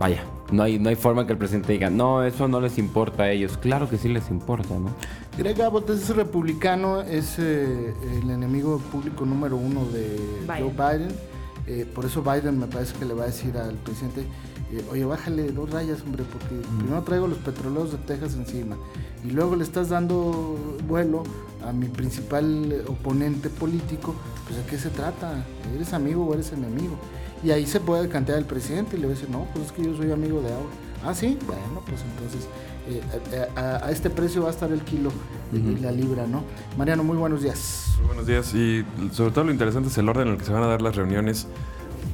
vaya, 0.00 0.22
no 0.50 0.62
hay, 0.62 0.78
no 0.78 0.88
hay 0.88 0.96
forma 0.96 1.26
que 1.26 1.32
el 1.32 1.38
presidente 1.38 1.74
diga, 1.74 1.90
no, 1.90 2.24
eso 2.24 2.48
no 2.48 2.58
les 2.58 2.78
importa 2.78 3.24
a 3.24 3.30
ellos. 3.30 3.58
Claro 3.58 3.86
que 3.86 3.98
sí 3.98 4.08
les 4.08 4.30
importa, 4.30 4.78
¿no? 4.78 4.88
Greg 5.36 5.60
Abbott 5.60 5.90
es 5.90 6.08
republicano, 6.16 7.02
es 7.02 7.38
eh, 7.38 7.92
el 8.22 8.30
enemigo 8.30 8.78
público 8.78 9.26
número 9.26 9.58
uno 9.58 9.84
de 9.84 10.16
Joe 10.46 10.70
Biden. 10.70 11.14
Eh, 11.66 11.84
por 11.94 12.06
eso 12.06 12.22
Biden 12.22 12.58
me 12.58 12.66
parece 12.66 12.96
que 12.98 13.04
le 13.04 13.12
va 13.12 13.24
a 13.24 13.26
decir 13.26 13.58
al 13.58 13.74
presidente, 13.74 14.24
eh, 14.72 14.84
oye, 14.90 15.04
bájale 15.04 15.52
dos 15.52 15.70
rayas, 15.70 16.02
hombre, 16.02 16.24
porque 16.30 16.66
primero 16.78 17.02
traigo 17.02 17.28
los 17.28 17.38
petroleros 17.38 17.92
de 17.92 17.98
Texas 17.98 18.34
encima 18.34 18.76
y 19.24 19.30
luego 19.30 19.54
le 19.56 19.64
estás 19.64 19.90
dando 19.90 20.58
vuelo 20.88 21.22
a 21.64 21.72
mi 21.72 21.86
principal 21.86 22.84
oponente 22.88 23.48
político, 23.48 24.14
pues 24.44 24.58
¿de 24.58 24.64
qué 24.64 24.78
se 24.78 24.90
trata? 24.90 25.44
¿Eres 25.74 25.92
amigo 25.92 26.24
o 26.24 26.34
eres 26.34 26.52
enemigo? 26.52 26.96
Y 27.44 27.50
ahí 27.50 27.66
se 27.66 27.80
puede 27.80 28.08
cantear 28.08 28.38
el 28.38 28.44
presidente 28.44 28.96
y 28.96 29.00
le 29.00 29.06
va 29.06 29.12
a 29.12 29.14
decir, 29.14 29.30
no, 29.30 29.46
pues 29.52 29.66
es 29.66 29.72
que 29.72 29.84
yo 29.84 29.96
soy 29.96 30.10
amigo 30.10 30.40
de 30.40 30.52
ahora. 30.52 30.66
Ah, 31.04 31.14
sí, 31.14 31.38
bueno, 31.46 31.82
pues 31.86 32.02
entonces 32.02 32.48
eh, 32.88 33.48
a, 33.56 33.90
este 33.90 34.10
precio 34.10 34.42
va 34.42 34.48
a 34.48 34.50
estar 34.50 34.72
el 34.72 34.80
kilo 34.80 35.10
y 35.52 35.76
la 35.80 35.92
libra, 35.92 36.26
¿no? 36.26 36.42
Mariano, 36.76 37.04
muy 37.04 37.16
buenos 37.16 37.42
días. 37.42 37.94
Muy 37.98 38.06
buenos 38.08 38.26
días 38.26 38.52
y 38.54 38.84
sobre 39.12 39.30
todo 39.30 39.44
lo 39.44 39.52
interesante 39.52 39.88
es 39.88 39.98
el 39.98 40.08
orden 40.08 40.28
en 40.28 40.34
el 40.34 40.38
que 40.38 40.44
se 40.44 40.52
van 40.52 40.62
a 40.62 40.66
dar 40.66 40.82
las 40.82 40.96
reuniones 40.96 41.46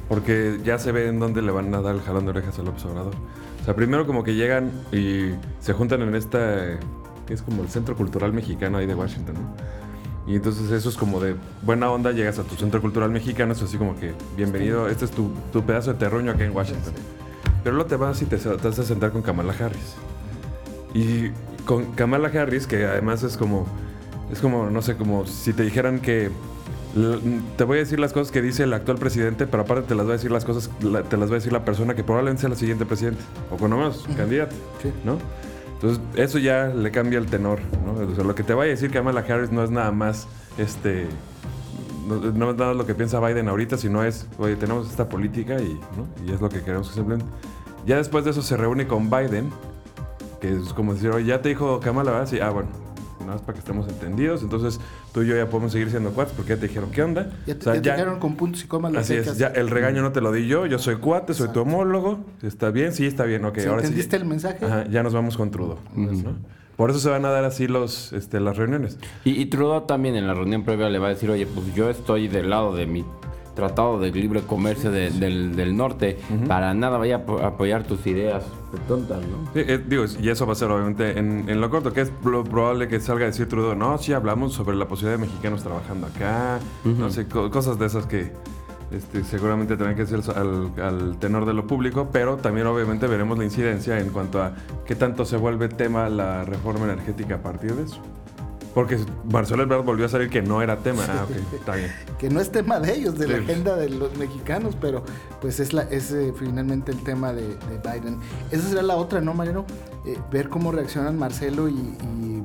porque 0.09 0.59
ya 0.63 0.77
se 0.79 0.91
ve 0.91 1.07
en 1.07 1.19
dónde 1.19 1.41
le 1.41 1.51
van 1.51 1.73
a 1.73 1.81
dar 1.81 1.95
el 1.95 2.01
jalón 2.01 2.25
de 2.25 2.31
orejas 2.31 2.59
al 2.59 2.67
observador. 2.67 3.13
O 3.61 3.65
sea, 3.65 3.75
primero 3.75 4.05
como 4.05 4.23
que 4.23 4.35
llegan 4.35 4.71
y 4.91 5.31
se 5.59 5.73
juntan 5.73 6.01
en 6.01 6.15
esta, 6.15 6.79
que 7.25 7.33
es 7.33 7.41
como 7.41 7.63
el 7.63 7.69
Centro 7.69 7.95
Cultural 7.95 8.33
Mexicano 8.33 8.77
ahí 8.77 8.85
de 8.85 8.95
Washington, 8.95 9.35
¿no? 9.35 9.83
Y 10.25 10.35
entonces 10.35 10.71
eso 10.71 10.87
es 10.89 10.95
como 10.95 11.19
de 11.19 11.35
buena 11.63 11.91
onda, 11.91 12.11
llegas 12.11 12.39
a 12.39 12.43
tu 12.43 12.55
Centro 12.55 12.81
Cultural 12.81 13.09
Mexicano, 13.09 13.53
es 13.53 13.61
así 13.61 13.77
como 13.77 13.97
que, 13.99 14.13
bienvenido, 14.37 14.87
este 14.87 15.05
es 15.05 15.11
tu, 15.11 15.31
tu 15.51 15.63
pedazo 15.63 15.93
de 15.93 15.99
terruño 15.99 16.31
acá 16.31 16.45
en 16.45 16.55
Washington. 16.55 16.93
Pero 17.63 17.75
luego 17.75 17.89
te 17.89 17.97
vas 17.97 18.21
y 18.21 18.25
te, 18.25 18.37
te 18.37 18.49
vas 18.49 18.79
a 18.79 18.83
sentar 18.83 19.11
con 19.11 19.21
Kamala 19.21 19.53
Harris. 19.53 19.95
Y 20.93 21.29
con 21.65 21.91
Kamala 21.93 22.29
Harris, 22.29 22.67
que 22.67 22.85
además 22.85 23.23
es 23.23 23.35
como, 23.35 23.65
es 24.31 24.39
como, 24.39 24.69
no 24.69 24.81
sé, 24.81 24.95
como 24.95 25.25
si 25.25 25.53
te 25.53 25.63
dijeran 25.63 25.99
que 25.99 26.29
te 27.57 27.63
voy 27.63 27.77
a 27.77 27.79
decir 27.79 27.99
las 27.99 28.13
cosas 28.13 28.31
que 28.31 28.41
dice 28.41 28.63
el 28.63 28.73
actual 28.73 28.97
presidente, 28.97 29.47
pero 29.47 29.63
aparte 29.63 29.87
te 29.87 29.95
las 29.95 30.05
voy 30.05 30.13
a 30.13 30.17
decir 30.17 30.31
las 30.31 30.45
cosas, 30.45 30.69
te 31.09 31.17
las 31.17 31.29
va 31.29 31.33
a 31.33 31.39
decir 31.39 31.51
la 31.51 31.65
persona 31.65 31.95
que 31.95 32.03
probablemente 32.03 32.41
sea 32.41 32.49
la 32.49 32.55
siguiente 32.55 32.85
presidente, 32.85 33.21
o 33.49 33.57
con 33.57 33.71
menos 33.71 34.05
candidato, 34.15 34.55
¿no? 35.03 35.17
Entonces, 35.73 36.01
eso 36.15 36.37
ya 36.37 36.67
le 36.67 36.91
cambia 36.91 37.19
el 37.19 37.25
tenor, 37.25 37.59
¿no? 37.85 38.23
lo 38.23 38.35
que 38.35 38.43
te 38.43 38.53
vaya 38.53 38.69
a 38.69 38.75
decir 38.75 38.89
Kamala 38.89 39.25
Harris 39.27 39.51
no 39.51 39.63
es 39.63 39.71
nada 39.71 39.91
más, 39.91 40.27
este, 40.57 41.07
no, 42.07 42.51
es 42.51 42.55
nada 42.55 42.73
lo 42.73 42.85
que 42.85 42.95
piensa 42.95 43.19
Biden 43.19 43.49
ahorita, 43.49 43.75
sino 43.75 44.03
es, 44.03 44.27
oye, 44.37 44.55
tenemos 44.55 44.89
esta 44.89 45.09
política 45.09 45.57
y, 45.59 45.79
y 46.25 46.31
es 46.31 46.39
lo 46.39 46.47
que 46.47 46.61
queremos 46.61 46.89
que 46.89 46.93
se 46.93 46.99
implemente. 47.01 47.29
Ya 47.85 47.97
después 47.97 48.23
de 48.23 48.31
eso 48.31 48.41
se 48.41 48.55
reúne 48.55 48.87
con 48.87 49.09
Biden, 49.09 49.49
que 50.39 50.55
es 50.55 50.73
como 50.73 50.93
decir, 50.93 51.09
oye, 51.09 51.25
ya 51.25 51.41
te 51.41 51.49
dijo 51.49 51.79
Kamala, 51.79 52.11
¿verdad? 52.11 52.27
Sí, 52.27 52.39
ah, 52.39 52.51
bueno, 52.51 52.69
nada 53.23 53.35
más 53.35 53.41
para 53.41 53.53
que 53.53 53.59
estemos 53.59 53.87
entendidos. 53.87 54.41
Entonces 54.41 54.79
tú 55.13 55.21
y 55.21 55.27
yo 55.27 55.35
ya 55.35 55.49
podemos 55.49 55.71
seguir 55.71 55.89
siendo 55.89 56.11
cuates 56.11 56.33
porque 56.33 56.51
ya 56.51 56.57
te 56.57 56.67
dijeron 56.67 56.91
qué 56.91 57.03
onda. 57.03 57.31
Ya 57.45 57.57
te, 57.57 57.79
dijeron 57.79 58.19
con 58.19 58.35
puntos 58.35 58.63
y 58.63 58.67
comas. 58.67 58.95
Así 58.95 59.15
es, 59.15 59.37
ya 59.37 59.47
el 59.47 59.69
regaño 59.69 60.01
no 60.01 60.11
te 60.11 60.21
lo 60.21 60.31
di 60.31 60.47
yo, 60.47 60.65
yo 60.65 60.79
soy 60.79 60.97
cuate, 60.97 61.33
soy 61.33 61.49
tu 61.49 61.61
homólogo. 61.61 62.19
¿Está 62.41 62.71
bien? 62.71 62.93
Sí, 62.93 63.05
está 63.05 63.25
bien, 63.25 63.45
ok. 63.45 63.59
ahora 63.67 63.81
¿Entendiste 63.81 64.15
el 64.15 64.25
mensaje? 64.25 64.65
Ajá, 64.65 64.85
ya 64.89 65.03
nos 65.03 65.13
vamos 65.13 65.37
con 65.37 65.51
Trudeau. 65.51 65.77
Por 66.75 66.89
eso 66.89 66.99
se 66.99 67.09
van 67.09 67.23
a 67.25 67.29
dar 67.29 67.45
así 67.45 67.67
los, 67.67 68.13
este, 68.13 68.39
las 68.39 68.57
reuniones. 68.57 68.97
Y, 69.23 69.39
y 69.39 69.45
Trudeau 69.45 69.85
también 69.85 70.15
en 70.15 70.25
la 70.25 70.33
reunión 70.33 70.63
previa 70.63 70.89
le 70.89 70.97
va 70.97 71.07
a 71.07 71.09
decir, 71.09 71.29
oye, 71.29 71.45
pues 71.45 71.73
yo 71.75 71.89
estoy 71.89 72.27
del 72.27 72.49
lado 72.49 72.75
de 72.75 72.87
mi 72.87 73.05
Tratado 73.55 73.99
de 73.99 74.11
Libre 74.11 74.41
Comercio 74.41 74.91
del, 74.91 75.77
Norte, 75.77 76.17
para 76.47 76.73
nada 76.73 76.97
vaya 76.97 77.23
a 77.41 77.47
apoyar 77.47 77.83
tus 77.83 78.05
ideas 78.07 78.43
tontas, 78.87 79.21
¿no? 79.21 79.49
Eh, 79.53 79.81
digo, 79.85 80.05
y 80.19 80.29
eso 80.29 80.45
va 80.45 80.53
a 80.53 80.55
ser 80.55 80.71
obviamente 80.71 81.17
en, 81.17 81.61
lo 81.61 81.69
corto, 81.69 81.93
que 81.93 82.01
es 82.01 82.11
probable 82.21 82.87
que 82.87 82.99
salga 82.99 83.25
a 83.25 83.27
decir 83.27 83.47
Trudeau, 83.47 83.75
no, 83.75 83.97
sí 83.97 84.13
hablamos 84.13 84.53
sobre 84.53 84.75
la 84.75 84.87
posibilidad 84.87 85.19
de 85.19 85.25
mexicanos 85.25 85.63
trabajando 85.63 86.07
acá, 86.07 86.59
no 86.83 87.09
sé, 87.09 87.27
cosas 87.27 87.77
de 87.77 87.85
esas 87.85 88.05
que 88.05 88.31
este, 88.91 89.23
seguramente 89.23 89.75
tendrán 89.75 89.95
que 89.95 90.05
ser 90.05 90.21
al, 90.35 90.71
al, 90.79 91.17
tenor 91.17 91.45
de 91.45 91.53
lo 91.53 91.65
público, 91.65 92.09
pero 92.11 92.37
también 92.37 92.67
obviamente 92.67 93.07
veremos 93.07 93.37
la 93.37 93.43
incidencia 93.43 93.99
en 93.99 94.09
cuanto 94.09 94.41
a 94.41 94.53
qué 94.85 94.95
tanto 94.95 95.25
se 95.25 95.37
vuelve 95.37 95.67
tema 95.67 96.09
la 96.09 96.43
reforma 96.43 96.85
energética 96.85 97.35
a 97.35 97.39
partir 97.39 97.73
de 97.73 97.83
eso. 97.83 98.01
Porque 98.73 98.97
Marcelo 99.31 99.63
Ebrard 99.63 99.83
volvió 99.83 100.05
a 100.05 100.09
salir 100.09 100.29
que 100.29 100.41
no 100.41 100.61
era 100.61 100.77
tema. 100.77 101.03
Ah, 101.07 101.27
está 101.53 101.75
bien. 101.75 101.91
que 102.17 102.29
no 102.29 102.39
es 102.39 102.51
tema 102.51 102.79
de 102.79 102.95
ellos, 102.95 103.17
de 103.17 103.27
la 103.27 103.37
agenda 103.37 103.75
de 103.75 103.89
los 103.89 104.17
mexicanos, 104.17 104.75
pero 104.79 105.03
pues 105.41 105.59
es, 105.59 105.73
la, 105.73 105.83
es 105.83 106.11
eh, 106.11 106.33
finalmente 106.37 106.91
el 106.91 107.03
tema 107.03 107.33
de, 107.33 107.55
Biden. 107.83 108.17
Esa 108.51 108.69
será 108.69 108.81
la 108.81 108.95
otra, 108.95 109.21
¿no, 109.21 109.33
Mariano? 109.33 109.65
Eh, 110.05 110.17
ver 110.31 110.49
cómo 110.49 110.71
reaccionan 110.71 111.17
Marcelo 111.17 111.69
y, 111.69 111.73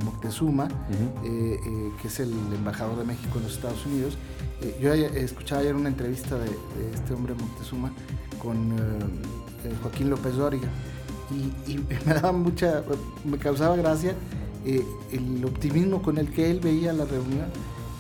Moctezuma, 0.04 0.68
eh, 1.24 1.58
que 2.00 2.08
es 2.08 2.20
el 2.20 2.32
embajador 2.54 2.96
de 2.98 3.04
México 3.04 3.38
en 3.38 3.44
los 3.44 3.54
Estados 3.54 3.84
Unidos. 3.84 4.16
yo 4.80 4.94
escuchaba 4.94 5.60
ayer 5.60 5.74
una 5.74 5.88
entrevista 5.88 6.38
de, 6.38 6.48
este 6.94 7.14
hombre 7.14 7.34
Moctezuma 7.34 7.92
con 8.40 8.76
Joaquín 9.82 10.08
López 10.08 10.34
Dóriga 10.36 10.68
y, 11.30 11.72
y 11.72 11.78
me 12.06 12.14
daba 12.14 12.32
mucha, 12.32 12.82
me 13.24 13.38
causaba 13.38 13.76
gracia 13.76 14.14
eh, 14.64 14.84
el 15.12 15.44
optimismo 15.44 16.02
con 16.02 16.18
el 16.18 16.30
que 16.30 16.50
él 16.50 16.60
veía 16.60 16.92
la 16.92 17.04
reunión 17.04 17.46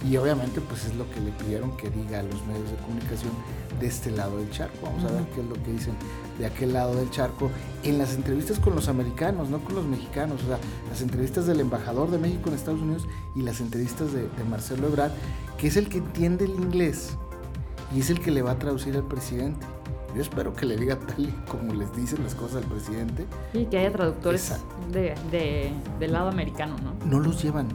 y 0.08 0.16
obviamente 0.16 0.60
pues 0.60 0.84
es 0.84 0.94
lo 0.94 1.10
que 1.10 1.20
le 1.20 1.32
pidieron 1.32 1.76
que 1.76 1.90
diga 1.90 2.20
a 2.20 2.22
los 2.22 2.46
medios 2.46 2.70
de 2.70 2.76
comunicación 2.76 3.32
de 3.80 3.86
este 3.86 4.10
lado 4.10 4.38
del 4.38 4.50
charco. 4.50 4.78
Vamos 4.82 5.04
a 5.04 5.12
ver 5.12 5.24
qué 5.34 5.40
es 5.40 5.46
lo 5.46 5.54
que 5.54 5.72
dicen 5.72 5.94
de 6.38 6.46
aquel 6.46 6.72
lado 6.72 6.94
del 6.94 7.10
charco 7.10 7.50
en 7.82 7.98
las 7.98 8.14
entrevistas 8.14 8.60
con 8.60 8.74
los 8.74 8.88
americanos, 8.88 9.50
no 9.50 9.58
con 9.58 9.74
los 9.74 9.84
mexicanos. 9.86 10.42
O 10.44 10.46
sea, 10.46 10.58
las 10.88 11.02
entrevistas 11.02 11.46
del 11.46 11.60
embajador 11.60 12.10
de 12.10 12.18
México 12.18 12.48
en 12.48 12.54
Estados 12.54 12.80
Unidos 12.80 13.08
y 13.34 13.42
las 13.42 13.60
entrevistas 13.60 14.12
de, 14.12 14.22
de 14.22 14.44
Marcelo 14.48 14.86
Ebrard, 14.86 15.12
que 15.56 15.66
es 15.66 15.76
el 15.76 15.88
que 15.88 15.98
entiende 15.98 16.44
el 16.44 16.52
inglés 16.52 17.16
y 17.94 18.00
es 18.00 18.10
el 18.10 18.20
que 18.20 18.30
le 18.30 18.42
va 18.42 18.52
a 18.52 18.58
traducir 18.58 18.94
al 18.94 19.04
presidente. 19.04 19.66
Yo 20.14 20.22
espero 20.22 20.54
que 20.54 20.64
le 20.64 20.76
diga 20.76 20.96
tal 20.96 21.20
y 21.20 21.32
como 21.48 21.74
les 21.74 21.94
dicen 21.94 22.22
las 22.24 22.34
cosas 22.34 22.62
al 22.62 22.70
presidente. 22.70 23.26
Y 23.52 23.66
que 23.66 23.78
haya 23.78 23.92
traductores 23.92 24.52
de, 24.90 25.72
del 26.00 26.12
lado 26.12 26.28
americano, 26.28 26.76
¿no? 26.82 26.94
No 27.06 27.20
los 27.20 27.42
llevan. 27.42 27.68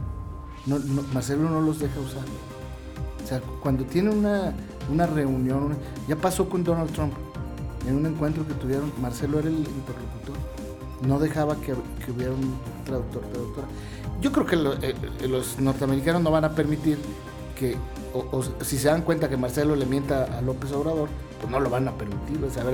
No, 0.66 0.78
Marcelo 1.12 1.48
no 1.48 1.60
los 1.60 1.78
deja 1.78 2.00
usar. 2.00 2.24
O 3.22 3.26
sea, 3.26 3.40
cuando 3.62 3.84
tiene 3.84 4.10
una, 4.10 4.52
una 4.92 5.06
reunión, 5.06 5.76
ya 6.08 6.16
pasó 6.16 6.48
con 6.48 6.64
Donald 6.64 6.90
Trump, 6.92 7.14
en 7.86 7.96
un 7.96 8.06
encuentro 8.06 8.46
que 8.46 8.54
tuvieron, 8.54 8.92
Marcelo 9.00 9.38
era 9.38 9.48
el 9.48 9.56
interlocutor. 9.56 10.36
No 11.06 11.18
dejaba 11.18 11.56
que, 11.56 11.74
hubiera 12.10 12.32
un 12.32 12.58
traductor, 12.84 13.22
traductora. 13.22 13.66
Yo 14.20 14.32
creo 14.32 14.46
que 14.46 14.86
eh, 14.86 14.94
eh, 15.20 15.28
los 15.28 15.58
norteamericanos 15.58 16.22
no 16.22 16.30
van 16.30 16.44
a 16.44 16.54
permitir 16.54 16.98
que, 17.58 17.76
o, 18.12 18.42
si 18.62 18.78
se 18.78 18.88
dan 18.88 19.02
cuenta 19.02 19.28
que 19.28 19.36
Marcelo 19.36 19.76
le 19.76 19.86
mienta 19.86 20.24
a 20.38 20.40
López 20.40 20.72
Obrador, 20.72 21.08
pues 21.44 21.52
no 21.52 21.60
lo 21.60 21.70
van 21.70 21.88
a 21.88 21.92
permitir. 21.92 22.42
O 22.42 22.50
sea, 22.50 22.64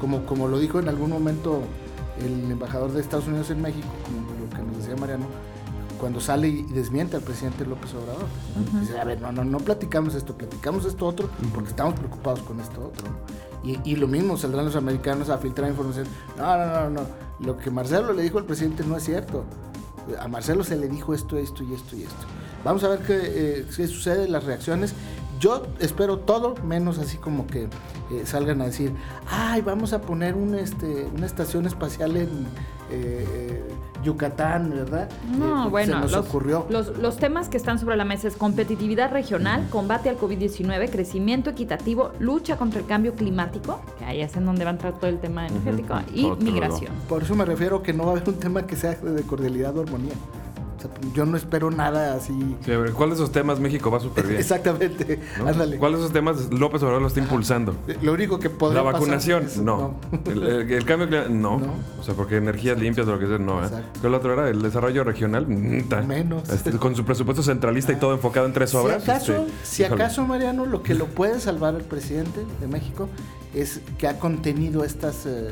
como, 0.00 0.24
como 0.24 0.46
lo 0.46 0.58
dijo 0.58 0.78
en 0.78 0.88
algún 0.88 1.10
momento 1.10 1.62
el 2.24 2.50
embajador 2.50 2.92
de 2.92 3.00
Estados 3.00 3.26
Unidos 3.26 3.50
en 3.50 3.60
México, 3.60 3.88
como 4.04 4.20
lo 4.40 4.56
que 4.56 4.62
nos 4.62 4.78
decía 4.78 4.96
Mariano, 4.96 5.26
cuando 5.98 6.20
sale 6.20 6.48
y 6.48 6.62
desmiente 6.62 7.16
al 7.16 7.22
presidente 7.22 7.66
López 7.66 7.92
Obrador. 7.94 8.26
Dice, 8.80 8.98
a 8.98 9.04
ver, 9.04 9.20
no, 9.20 9.32
no, 9.32 9.44
no 9.44 9.58
platicamos 9.58 10.14
esto, 10.14 10.34
platicamos 10.34 10.84
esto 10.84 11.06
otro, 11.06 11.28
porque 11.52 11.70
estamos 11.70 11.94
preocupados 11.94 12.40
con 12.40 12.60
esto 12.60 12.86
otro. 12.86 13.06
Y, 13.62 13.78
y, 13.84 13.96
lo 13.96 14.06
mismo, 14.08 14.36
saldrán 14.38 14.64
los 14.64 14.76
americanos 14.76 15.28
a 15.28 15.36
filtrar 15.38 15.68
información. 15.68 16.06
No, 16.38 16.56
no, 16.56 16.66
no, 16.66 16.90
no, 16.90 17.00
lo 17.40 17.58
que 17.58 17.70
Marcelo 17.70 18.12
le 18.12 18.22
dijo 18.22 18.38
al 18.38 18.44
presidente 18.44 18.84
no 18.84 18.96
es 18.96 19.04
cierto. 19.04 19.44
A 20.18 20.28
Marcelo 20.28 20.64
se 20.64 20.76
le 20.76 20.88
dijo 20.88 21.12
esto, 21.12 21.36
esto 21.36 21.62
y 21.62 21.74
esto 21.74 21.96
y 21.96 22.04
esto. 22.04 22.26
Vamos 22.64 22.84
a 22.84 22.88
ver 22.88 23.00
qué, 23.00 23.18
eh, 23.22 23.66
qué 23.76 23.86
sucede, 23.86 24.28
las 24.28 24.44
reacciones. 24.44 24.94
Yo 25.40 25.62
espero 25.78 26.18
todo, 26.18 26.54
menos 26.66 26.98
así 26.98 27.16
como 27.16 27.46
que 27.46 27.62
eh, 27.62 28.22
salgan 28.26 28.60
a 28.60 28.66
decir, 28.66 28.92
ay, 29.26 29.62
vamos 29.62 29.94
a 29.94 30.02
poner 30.02 30.34
un, 30.34 30.54
este, 30.54 31.08
una 31.16 31.24
estación 31.24 31.64
espacial 31.64 32.14
en 32.18 32.46
eh, 32.90 33.64
Yucatán, 34.04 34.68
¿verdad? 34.68 35.08
No, 35.38 35.70
bueno, 35.70 35.94
se 35.94 36.00
nos 36.00 36.12
los, 36.12 36.26
ocurrió. 36.26 36.66
Los, 36.68 37.16
temas 37.16 37.48
que 37.48 37.56
están 37.56 37.78
sobre 37.78 37.96
la 37.96 38.04
mesa 38.04 38.28
es 38.28 38.36
competitividad 38.36 39.12
regional, 39.12 39.66
combate 39.70 40.10
al 40.10 40.18
COVID-19, 40.18 40.90
crecimiento 40.90 41.48
equitativo, 41.48 42.12
lucha 42.18 42.58
contra 42.58 42.80
el 42.80 42.86
cambio 42.86 43.14
climático, 43.14 43.80
que 43.98 44.04
ahí 44.04 44.20
es 44.20 44.36
en 44.36 44.44
donde 44.44 44.64
va 44.64 44.70
a 44.70 44.74
entrar 44.74 44.98
todo 44.98 45.08
el 45.08 45.20
tema 45.20 45.46
energético, 45.46 45.94
y 46.14 46.30
migración. 46.44 46.92
Por 47.08 47.22
eso 47.22 47.34
me 47.34 47.46
refiero 47.46 47.82
que 47.82 47.94
no 47.94 48.04
va 48.04 48.10
a 48.10 48.16
haber 48.16 48.28
un 48.28 48.34
tema 48.34 48.66
que 48.66 48.76
sea 48.76 48.94
de 48.94 49.22
cordialidad 49.22 49.74
o 49.78 49.80
armonía 49.80 50.12
yo 51.14 51.26
no 51.26 51.36
espero 51.36 51.70
nada 51.70 52.14
así. 52.14 52.56
¿Cuál 52.94 53.10
de 53.10 53.14
esos 53.14 53.32
temas 53.32 53.60
México 53.60 53.90
va 53.90 54.00
súper 54.00 54.26
bien? 54.26 54.40
Exactamente. 54.40 55.20
Ándale. 55.38 55.78
¿Cuál 55.78 55.92
de 55.92 55.98
esos 55.98 56.12
temas 56.12 56.52
López 56.52 56.82
Obrador 56.82 57.02
lo 57.02 57.08
está 57.08 57.20
impulsando? 57.20 57.74
Lo 58.02 58.12
único 58.12 58.38
que 58.38 58.50
podría 58.50 58.82
La 58.82 58.92
vacunación, 58.92 59.46
no. 59.62 59.94
El, 60.26 60.84
cambio 60.84 61.08
climático, 61.08 61.34
no. 61.34 61.60
O 61.98 62.02
sea, 62.02 62.14
porque 62.14 62.36
energías 62.36 62.78
limpias 62.78 63.06
o 63.06 63.12
lo 63.12 63.18
que 63.18 63.26
sea, 63.26 63.38
no. 63.38 63.64
¿eh? 63.64 63.68
¿Cuál 64.00 64.14
otro 64.14 64.32
era? 64.32 64.48
El 64.48 64.62
desarrollo 64.62 65.04
regional, 65.04 65.46
menos. 65.46 66.48
Este, 66.48 66.72
con 66.72 66.94
su 66.94 67.04
presupuesto 67.04 67.42
centralista 67.42 67.92
y 67.92 67.96
todo 67.96 68.12
enfocado 68.12 68.46
en 68.46 68.52
tres 68.52 68.74
obras. 68.74 69.02
Si 69.02 69.10
acaso, 69.10 69.32
este, 69.34 69.52
si 69.62 69.84
acaso 69.84 70.26
Mariano, 70.26 70.66
lo 70.66 70.82
que 70.82 70.94
lo 70.94 71.06
puede 71.06 71.40
salvar 71.40 71.74
el 71.74 71.82
presidente 71.82 72.44
de 72.60 72.66
México 72.66 73.08
es 73.54 73.80
que 73.98 74.06
ha 74.08 74.18
contenido 74.18 74.84
estas 74.84 75.26
eh, 75.26 75.48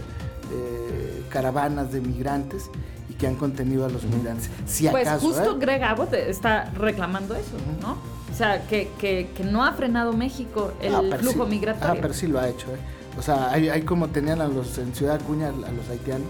eh, 0.53 1.23
caravanas 1.31 1.93
de 1.93 2.01
migrantes 2.01 2.71
que 3.19 3.27
han 3.27 3.35
contenido 3.35 3.85
a 3.85 3.89
los 3.89 4.05
migrantes. 4.05 4.49
Si 4.67 4.89
pues 4.89 5.07
acaso, 5.07 5.27
justo 5.27 5.53
¿eh? 5.53 5.59
Greg 5.59 5.83
Abbott 5.83 6.15
está 6.15 6.71
reclamando 6.77 7.35
eso, 7.35 7.57
¿no? 7.83 7.97
O 8.33 8.37
sea, 8.37 8.67
que, 8.67 8.91
que, 8.99 9.31
que, 9.37 9.43
no 9.43 9.65
ha 9.65 9.73
frenado 9.73 10.13
México 10.13 10.73
el 10.81 11.15
flujo 11.17 11.47
migratorio. 11.47 11.95
Ah, 11.95 11.99
pero 12.01 12.15
sí 12.15 12.29
lo 12.29 12.39
ha 12.39 12.49
hecho, 12.49 12.69
¿eh? 12.69 12.79
O 13.19 13.23
sea, 13.23 13.51
hay, 13.51 13.69
hay 13.69 13.83
como 13.83 14.09
tenían 14.09 14.41
a 14.41 14.47
los 14.47 14.79
en 14.79 14.95
Ciudad 14.95 15.17
Acuña 15.17 15.49
a 15.49 15.73
los 15.73 15.89
haitianos. 15.91 16.29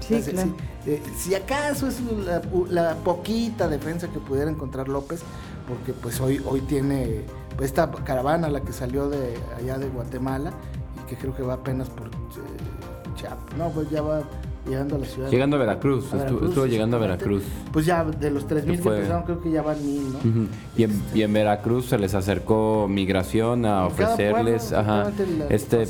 Sí, 0.00 0.20
claro. 0.22 0.54
Eh, 0.86 1.02
si 1.16 1.34
acaso 1.34 1.88
es 1.88 2.00
la, 2.00 2.42
la, 2.68 2.94
poquita 2.96 3.68
defensa 3.68 4.08
que 4.08 4.18
pudiera 4.18 4.50
encontrar 4.50 4.88
López, 4.88 5.20
porque 5.68 5.92
pues 5.92 6.20
hoy, 6.20 6.40
hoy 6.44 6.60
tiene 6.62 7.22
pues, 7.56 7.70
esta 7.70 7.90
caravana, 7.90 8.48
la 8.48 8.60
que 8.60 8.72
salió 8.72 9.08
de 9.08 9.36
allá 9.56 9.78
de 9.78 9.88
Guatemala, 9.88 10.52
y 10.96 11.08
que 11.08 11.16
creo 11.16 11.34
que 11.34 11.42
va 11.42 11.54
apenas 11.54 11.88
por 11.90 12.08
eh, 12.08 13.28
No, 13.56 13.70
pues 13.70 13.90
ya 13.90 14.02
va 14.02 14.22
llegando 14.66 14.96
a 14.96 14.98
la 14.98 15.06
ciudad. 15.06 15.30
Llegando 15.30 15.56
a 15.56 15.58
Veracruz, 15.60 16.12
estuvo, 16.12 16.66
llegando 16.66 16.96
a 16.96 17.00
Veracruz. 17.00 17.42
Pues 17.72 17.86
ya 17.86 18.04
de 18.04 18.30
los 18.30 18.46
3.000 18.46 18.64
que 18.64 18.72
empezaron, 18.72 19.22
creo 19.24 19.40
que 19.40 19.50
ya 19.50 19.62
van 19.62 19.78
1.000, 19.78 20.00
¿no? 20.24 20.48
y, 20.76 20.82
en, 20.84 21.02
y, 21.14 21.22
en, 21.22 21.32
Veracruz 21.32 21.86
se 21.86 21.98
les 21.98 22.14
acercó 22.14 22.86
migración 22.88 23.66
a 23.66 23.86
ofrecerles 23.86 24.72
ajá, 24.72 25.10
este 25.48 25.86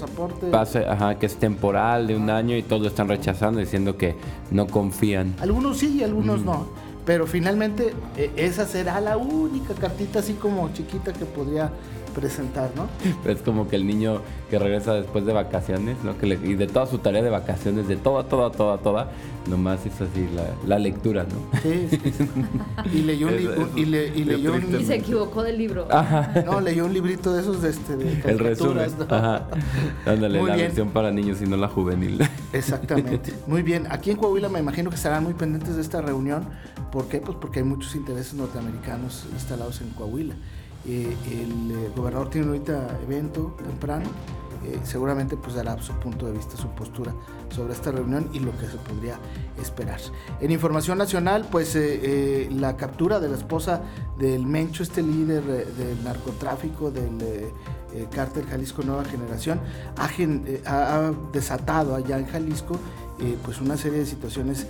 pase 0.51 0.87
ajá, 0.87 1.19
que 1.19 1.27
es 1.27 1.37
temporal 1.37 2.07
de 2.07 2.17
un 2.17 2.31
año 2.31 2.57
y 2.57 2.63
todos 2.63 2.87
están 2.89 3.09
rechazando 3.09 3.61
diciendo 3.61 3.97
que 3.97 4.15
no 4.51 4.67
confían. 4.67 5.35
Algunos 5.41 5.79
sí 5.79 5.99
y 5.99 6.03
algunos 6.03 6.45
no. 6.45 6.67
Pero 7.05 7.27
finalmente 7.27 7.95
e, 8.17 8.33
esa 8.37 8.67
será 8.67 9.01
la 9.01 9.17
única 9.17 9.75
cartita 9.75 10.19
así 10.19 10.35
como 10.35 10.69
chiquita 10.73 11.13
que 11.13 11.25
podría 11.25 11.71
presentar, 12.17 12.71
¿no? 12.75 12.89
Es 13.31 13.43
como 13.43 13.69
que 13.69 13.77
el 13.77 13.87
niño 13.87 14.23
que 14.51 14.59
regresa 14.59 14.95
después 14.95 15.27
de 15.27 15.33
vacaciones, 15.33 15.97
¿no? 16.03 16.17
Que 16.17 16.27
y 16.27 16.55
de 16.55 16.67
toda 16.67 16.87
su 16.87 16.99
tarea 16.99 17.23
de 17.23 17.31
vacaciones, 17.31 17.87
de 17.87 17.97
toda, 17.97 18.25
toda, 18.25 18.51
toda, 18.51 18.79
toda, 18.79 19.11
nomás 19.47 19.85
hizo 19.85 20.05
así 20.05 20.27
la, 20.67 20.79
lectura, 20.79 21.25
¿no? 21.25 21.61
Sí, 21.61 21.89
Y 22.93 23.03
leyó 23.03 23.29
un 23.29 23.37
libro. 23.37 23.69
Y, 23.77 23.85
le, 23.85 24.09
y, 24.09 24.25
leyó 24.25 24.55
un, 24.55 24.81
y 24.81 24.85
se 24.85 24.97
equivocó 24.97 25.43
del 25.43 25.59
libro. 25.59 25.87
No, 26.45 26.61
leyó 26.61 26.87
un 26.87 26.95
librito 26.95 27.33
de 27.33 27.43
esos 27.43 27.61
de 27.61 27.71
este. 27.71 27.97
De 27.97 28.31
el 28.31 28.39
resumen. 28.39 28.89
Ajá. 29.09 29.47
Ándale, 30.07 30.43
la 30.43 30.57
versión 30.57 30.91
para 30.91 31.11
niños 31.11 31.43
y 31.43 31.47
no 31.47 31.57
la 31.57 31.69
juvenil. 31.69 32.19
Exactamente. 32.53 33.35
Muy 33.47 33.63
bien. 33.63 33.87
Aquí 33.91 34.11
en 34.11 34.17
Coahuila 34.17 34.49
me 34.49 34.61
imagino 34.61 34.91
que 34.91 34.97
estarán 34.97 35.25
muy 35.25 35.35
pendientes 35.35 35.77
de 35.77 35.83
esta 35.83 36.01
reunión. 36.01 36.47
¿Por 36.91 37.09
qué? 37.09 37.21
Pues 37.21 37.37
porque 37.41 37.59
hay 37.61 37.65
muchos 37.65 37.95
intereses 37.95 38.35
norteamericanos 38.35 39.27
instalados 39.35 39.81
en 39.81 39.91
Coahuila. 39.91 40.35
Eh, 40.87 41.17
el 41.33 41.71
eh, 41.73 41.91
gobernador 41.97 42.31
tiene 42.31 42.49
ahorita 42.49 42.99
evento 43.03 43.57
temprano. 43.59 44.07
eh, 44.65 44.81
seguramente 44.85 45.37
pues 45.37 45.55
dará 45.55 45.81
su 45.83 45.93
punto 45.95 46.27
de 46.27 46.33
vista, 46.33 46.57
su 46.57 46.69
postura 46.69 47.13
sobre 47.51 47.73
esta 47.73 47.91
reunión 47.91 48.29
y 48.33 48.41
lo 48.41 48.57
que 48.59 48.67
se 48.67 48.77
podría 48.79 49.19
esperar. 49.61 50.01
En 50.41 50.51
información 50.51 50.99
nacional, 50.99 51.47
pues 51.51 51.79
la 52.51 52.77
captura 52.77 53.21
de 53.21 53.29
la 53.29 53.37
esposa 53.37 53.83
del 54.19 54.47
Mencho, 54.47 54.83
este 54.83 55.03
líder 55.03 55.45
del 55.45 56.03
narcotráfico 56.03 56.91
del 56.91 57.53
cártel 58.11 58.47
Jalisco 58.47 58.83
Nueva 58.83 59.05
Generación, 59.05 59.61
ha, 59.97 61.13
desatado 61.33 61.95
allá 61.95 62.19
en 62.19 62.27
Jalisco 62.27 62.79
pues 63.45 63.61
una 63.61 63.77
serie 63.77 64.01
de 64.01 64.07
situaciones 64.07 64.67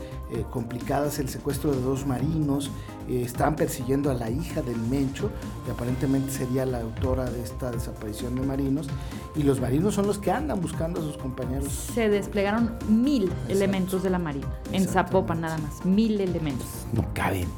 complicadas, 0.50 1.18
el 1.18 1.28
secuestro 1.28 1.72
de 1.72 1.80
dos 1.80 2.06
marinos, 2.06 2.70
están 3.08 3.54
persiguiendo 3.56 4.10
a 4.10 4.14
la 4.14 4.30
hija 4.30 4.62
del 4.62 4.78
Mencho, 4.78 5.30
que 5.64 5.70
aparentemente 5.72 6.30
sería 6.32 6.66
la 6.66 6.80
autora 6.80 7.30
de 7.30 7.42
esta 7.42 7.70
desaparición 7.70 8.34
de 8.34 8.42
marinos, 8.42 8.88
y 9.34 9.42
los 9.42 9.60
marinos 9.60 9.94
son 9.94 10.06
los 10.06 10.18
que 10.18 10.30
andan 10.30 10.60
buscando 10.60 11.00
a 11.00 11.02
sus 11.04 11.16
compañeros. 11.16 11.72
Se 11.94 12.08
desplegaron 12.08 12.72
mil 12.88 13.30
elementos 13.48 14.02
de 14.02 14.10
la 14.10 14.18
Marina, 14.18 14.48
en 14.72 14.86
Zapopan 14.86 15.40
nada 15.40 15.58
más, 15.58 15.84
mil 15.84 16.20
elementos. 16.20 16.66
No 16.92 17.04
caben. 17.14 17.48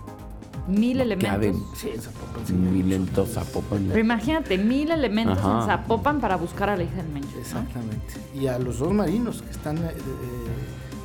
Mil 0.67 1.01
elementos. 1.01 1.31
Caben. 1.31 1.63
Sí, 1.75 1.89
en 1.95 2.03
Zapopan. 2.03 2.75
mil 2.75 2.93
en 2.93 3.07
Zapopan. 3.07 3.87
Pero 3.89 4.01
imagínate, 4.01 4.59
mil 4.59 4.91
elementos 4.91 5.39
en 5.39 5.67
Zapopan 5.67 6.21
para 6.21 6.37
buscar 6.37 6.69
a 6.69 6.77
la 6.77 6.83
hija 6.83 6.97
del 6.97 7.09
Mencho. 7.09 7.39
Exactamente. 7.39 8.15
Y 8.39 8.49
a 8.49 8.59
los 8.59 8.79
dos 8.79 8.93
marinos 8.93 9.41
que 9.41 9.51
están 9.51 9.79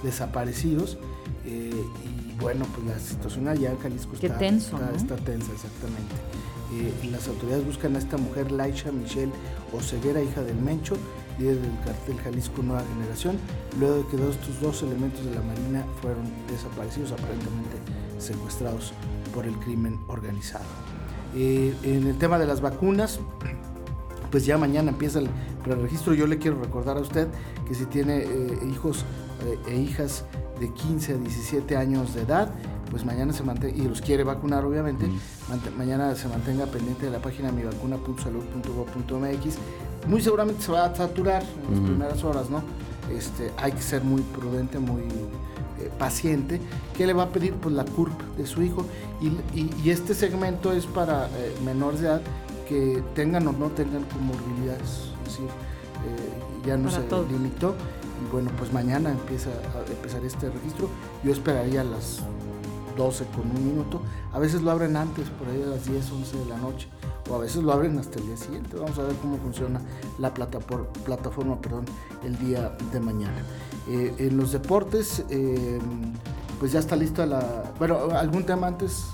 eh, 0.03 0.07
desaparecidos. 0.07 0.97
Eh, 1.45 1.71
bueno, 2.39 2.65
pues 2.73 2.87
la 2.87 2.99
situación 2.99 3.47
allá 3.47 3.71
en 3.71 3.79
Jalisco 3.79 4.13
está, 4.13 4.37
tensa, 4.37 4.75
exactamente. 5.53 6.15
Eh, 6.73 7.09
las 7.11 7.27
autoridades 7.27 7.65
buscan 7.65 7.95
a 7.95 7.99
esta 7.99 8.17
mujer, 8.17 8.51
Laisha 8.51 8.91
Michelle 8.91 9.31
Oseguera, 9.71 10.21
hija 10.21 10.41
del 10.41 10.57
Mencho, 10.57 10.95
líder 11.37 11.59
del 11.61 11.79
cartel 11.85 12.17
Jalisco 12.23 12.63
Nueva 12.63 12.83
Generación, 12.93 13.37
luego 13.79 13.97
de 13.97 14.07
que 14.07 14.17
dos, 14.17 14.35
estos 14.35 14.61
dos 14.61 14.83
elementos 14.83 15.23
de 15.23 15.35
la 15.35 15.41
Marina 15.41 15.85
fueron 16.01 16.23
desaparecidos, 16.49 17.11
aparentemente 17.11 17.77
secuestrados 18.17 18.93
por 19.33 19.45
el 19.45 19.53
crimen 19.59 19.99
organizado. 20.07 20.65
Eh, 21.35 21.75
en 21.83 22.07
el 22.07 22.17
tema 22.17 22.39
de 22.39 22.45
las 22.45 22.61
vacunas, 22.61 23.19
pues 24.31 24.45
ya 24.45 24.57
mañana 24.57 24.91
empieza 24.91 25.19
el 25.19 25.29
preregistro. 25.63 26.13
Yo 26.13 26.27
le 26.27 26.37
quiero 26.37 26.59
recordar 26.59 26.97
a 26.97 27.01
usted 27.01 27.27
que 27.67 27.75
si 27.75 27.85
tiene 27.85 28.23
eh, 28.23 28.59
hijos 28.71 29.05
e 29.67 29.75
hijas 29.75 30.25
de 30.59 30.71
15 30.71 31.13
a 31.13 31.17
17 31.17 31.77
años 31.77 32.13
de 32.13 32.21
edad, 32.21 32.51
pues 32.89 33.05
mañana 33.05 33.33
se 33.33 33.43
mantenga, 33.43 33.75
y 33.75 33.87
los 33.87 34.01
quiere 34.01 34.23
vacunar 34.23 34.65
obviamente, 34.65 35.09
mañana 35.77 36.15
se 36.15 36.27
mantenga 36.27 36.65
pendiente 36.67 37.07
de 37.07 37.11
la 37.11 37.19
página 37.19 37.51
mivacuna.salud.gov.mx. 37.51 39.57
Muy 40.07 40.21
seguramente 40.21 40.61
se 40.61 40.71
va 40.71 40.85
a 40.85 40.95
saturar 40.95 41.41
en 41.41 41.73
las 41.73 41.83
primeras 41.83 42.23
horas, 42.23 42.49
¿no? 42.49 42.61
Este, 43.11 43.51
hay 43.57 43.71
que 43.71 43.81
ser 43.81 44.03
muy 44.03 44.21
prudente, 44.21 44.77
muy 44.79 45.01
eh, 45.01 45.89
paciente. 45.97 46.61
¿Qué 46.95 47.07
le 47.07 47.13
va 47.13 47.23
a 47.23 47.29
pedir? 47.29 47.55
Pues 47.55 47.73
la 47.75 47.83
CURP 47.83 48.21
de 48.37 48.45
su 48.45 48.61
hijo. 48.61 48.85
Y, 49.21 49.89
este 49.89 50.13
segmento 50.13 50.71
es 50.71 50.85
para 50.85 51.25
eh, 51.27 51.55
menores 51.65 52.01
de 52.01 52.07
edad 52.07 52.21
que 52.67 53.03
tengan 53.15 53.47
o 53.47 53.53
no 53.53 53.69
tengan 53.69 54.03
comorbilidades. 54.03 55.09
Es 55.25 55.31
decir, 55.31 55.47
eh, 55.47 56.67
ya 56.67 56.77
no 56.77 56.91
se 56.91 57.01
limitó 57.31 57.73
bueno, 58.33 58.49
pues 58.57 58.73
mañana 58.73 59.11
empieza 59.11 59.51
a 59.51 59.91
empezar 59.91 60.25
este 60.25 60.49
registro. 60.49 60.89
Yo 61.23 61.31
esperaría 61.31 61.81
a 61.81 61.83
las 61.83 62.19
12 62.97 63.25
con 63.25 63.49
un 63.51 63.63
minuto. 63.63 64.01
A 64.33 64.39
veces 64.39 64.63
lo 64.63 64.71
abren 64.71 64.97
antes, 64.97 65.29
por 65.29 65.47
ahí 65.47 65.61
a 65.61 65.67
las 65.67 65.85
10, 65.85 66.11
11 66.11 66.37
de 66.39 66.45
la 66.47 66.57
noche. 66.57 66.87
O 67.29 67.35
a 67.35 67.37
veces 67.37 67.61
lo 67.61 67.71
abren 67.71 67.97
hasta 67.99 68.17
el 68.17 68.25
día 68.25 68.35
siguiente. 68.35 68.75
Vamos 68.75 68.97
a 68.97 69.03
ver 69.03 69.15
cómo 69.17 69.37
funciona 69.37 69.79
la 70.17 70.33
plataforma 70.33 71.61
perdón, 71.61 71.85
el 72.25 72.35
día 72.39 72.75
de 72.91 72.99
mañana. 72.99 73.37
Eh, 73.87 74.15
en 74.17 74.35
los 74.35 74.51
deportes, 74.51 75.23
eh, 75.29 75.79
pues 76.59 76.71
ya 76.71 76.79
está 76.79 76.95
lista 76.95 77.27
la... 77.27 77.71
Bueno, 77.77 78.09
¿algún 78.17 78.45
tema 78.45 78.65
antes 78.65 79.05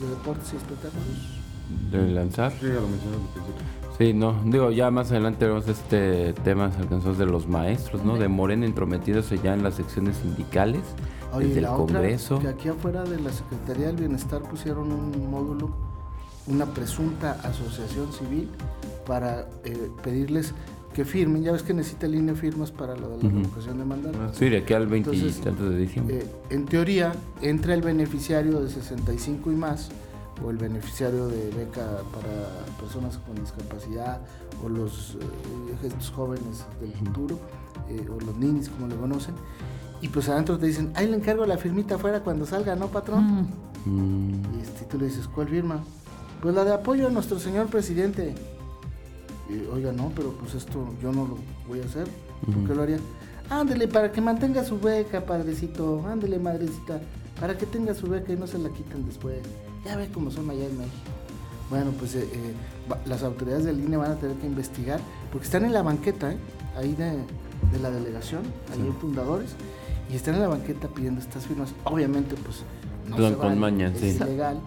de 0.00 0.08
deportes 0.08 0.52
y 0.52 0.56
espectáculos? 0.56 1.42
¿De 1.90 2.12
lanzar? 2.12 2.52
Sí, 2.52 2.68
ya 2.68 2.74
lo 2.74 2.86
mencioné 2.86 3.16
Sí, 3.98 4.14
no, 4.14 4.34
digo, 4.44 4.70
ya 4.70 4.90
más 4.90 5.10
adelante 5.10 5.46
vemos 5.46 5.68
este 5.68 6.32
tema 6.44 6.70
alcanzados 6.78 7.18
de 7.18 7.26
los 7.26 7.46
maestros, 7.46 8.04
¿no? 8.04 8.16
De 8.16 8.28
Morena 8.28 8.66
intrometidos 8.66 9.30
ya 9.42 9.54
en 9.54 9.62
las 9.62 9.74
secciones 9.74 10.16
sindicales, 10.16 10.82
Oye, 11.32 11.48
desde 11.48 11.60
el 11.60 11.66
Congreso. 11.66 12.38
que 12.38 12.48
aquí 12.48 12.68
afuera 12.68 13.04
de 13.04 13.20
la 13.20 13.30
Secretaría 13.30 13.88
del 13.88 13.96
Bienestar 13.96 14.42
pusieron 14.42 14.90
un 14.92 15.30
módulo, 15.30 15.70
una 16.46 16.66
presunta 16.66 17.32
asociación 17.44 18.12
civil 18.12 18.48
para 19.06 19.46
eh, 19.64 19.90
pedirles 20.02 20.54
que 20.94 21.04
firmen. 21.04 21.42
Ya 21.42 21.52
ves 21.52 21.62
que 21.62 21.74
necesita 21.74 22.06
el 22.06 22.14
INE 22.14 22.34
firmas 22.34 22.70
para 22.70 22.96
lo 22.96 23.16
de 23.16 23.22
la 23.22 23.28
revocación 23.30 23.78
de 23.78 23.84
mandato. 23.84 24.18
Sí, 24.32 24.48
de 24.48 24.58
aquí 24.58 24.74
al 24.74 24.86
20 24.86 25.10
de 25.10 25.78
diciembre. 25.78 26.18
Eh, 26.18 26.26
en 26.50 26.66
teoría, 26.66 27.12
entra 27.40 27.74
el 27.74 27.82
beneficiario 27.82 28.60
de 28.60 28.68
65 28.68 29.52
y 29.52 29.54
más 29.54 29.90
o 30.44 30.50
el 30.50 30.56
beneficiario 30.56 31.28
de 31.28 31.50
beca 31.50 31.86
para 32.12 32.76
personas 32.80 33.18
con 33.18 33.34
discapacidad 33.36 34.20
o 34.64 34.68
los 34.68 35.16
eh, 35.20 35.90
jóvenes 36.14 36.64
del 36.80 36.92
futuro 36.92 37.38
eh, 37.88 38.06
o 38.08 38.20
los 38.20 38.36
ninis 38.36 38.68
como 38.68 38.86
le 38.86 38.96
conocen 38.96 39.34
y 40.00 40.08
pues 40.08 40.28
adentro 40.28 40.58
te 40.58 40.66
dicen 40.66 40.92
ahí 40.94 41.08
le 41.08 41.16
encargo 41.16 41.44
la 41.46 41.58
firmita 41.58 41.96
afuera 41.96 42.20
cuando 42.20 42.46
salga 42.46 42.74
no 42.76 42.88
patrón 42.88 43.48
mm. 43.84 44.58
y 44.58 44.60
este, 44.62 44.84
tú 44.86 44.98
le 44.98 45.06
dices 45.06 45.28
¿cuál 45.28 45.48
firma? 45.48 45.82
pues 46.40 46.54
la 46.54 46.64
de 46.64 46.72
apoyo 46.72 47.06
a 47.06 47.10
nuestro 47.10 47.38
señor 47.38 47.66
presidente 47.66 48.34
y, 49.48 49.66
oiga 49.72 49.92
no 49.92 50.12
pero 50.14 50.32
pues 50.32 50.54
esto 50.54 50.86
yo 51.02 51.12
no 51.12 51.26
lo 51.26 51.38
voy 51.68 51.80
a 51.80 51.84
hacer 51.84 52.06
¿por 52.46 52.66
qué 52.66 52.74
lo 52.74 52.82
haría? 52.82 52.98
ándele 53.50 53.86
para 53.86 54.10
que 54.10 54.20
mantenga 54.20 54.64
su 54.64 54.80
beca 54.80 55.24
padrecito 55.24 56.04
ándele 56.08 56.38
madrecita 56.38 57.00
para 57.38 57.56
que 57.56 57.66
tenga 57.66 57.94
su 57.94 58.08
beca 58.08 58.32
y 58.32 58.36
no 58.36 58.46
se 58.46 58.58
la 58.58 58.70
quiten 58.70 59.04
después 59.06 59.38
ya 59.84 59.96
ve 59.96 60.08
cómo 60.12 60.30
son 60.30 60.48
allá 60.50 60.64
en 60.66 60.78
México. 60.78 60.96
Bueno, 61.70 61.92
pues 61.98 62.14
eh, 62.14 62.28
eh, 62.32 62.54
las 63.06 63.22
autoridades 63.22 63.64
del 63.64 63.80
INE 63.80 63.96
van 63.96 64.12
a 64.12 64.16
tener 64.16 64.36
que 64.36 64.46
investigar, 64.46 65.00
porque 65.30 65.46
están 65.46 65.64
en 65.64 65.72
la 65.72 65.82
banqueta, 65.82 66.32
¿eh? 66.32 66.36
ahí 66.76 66.92
de, 66.92 67.24
la 67.80 67.90
delegación, 67.90 68.42
ahí 68.72 68.80
en 68.80 68.94
Fundadores, 68.94 69.54
y 70.10 70.16
están 70.16 70.34
en 70.34 70.42
la 70.42 70.48
banqueta 70.48 70.88
pidiendo 70.88 71.20
estas 71.20 71.46
firmas. 71.46 71.74
Obviamente, 71.84 72.34
pues 72.44 72.64
no 73.08 73.16
se 73.16 73.34
con 73.36 73.58
maña, 73.58 73.88
es 73.88 74.02
ilegal. 74.02 74.60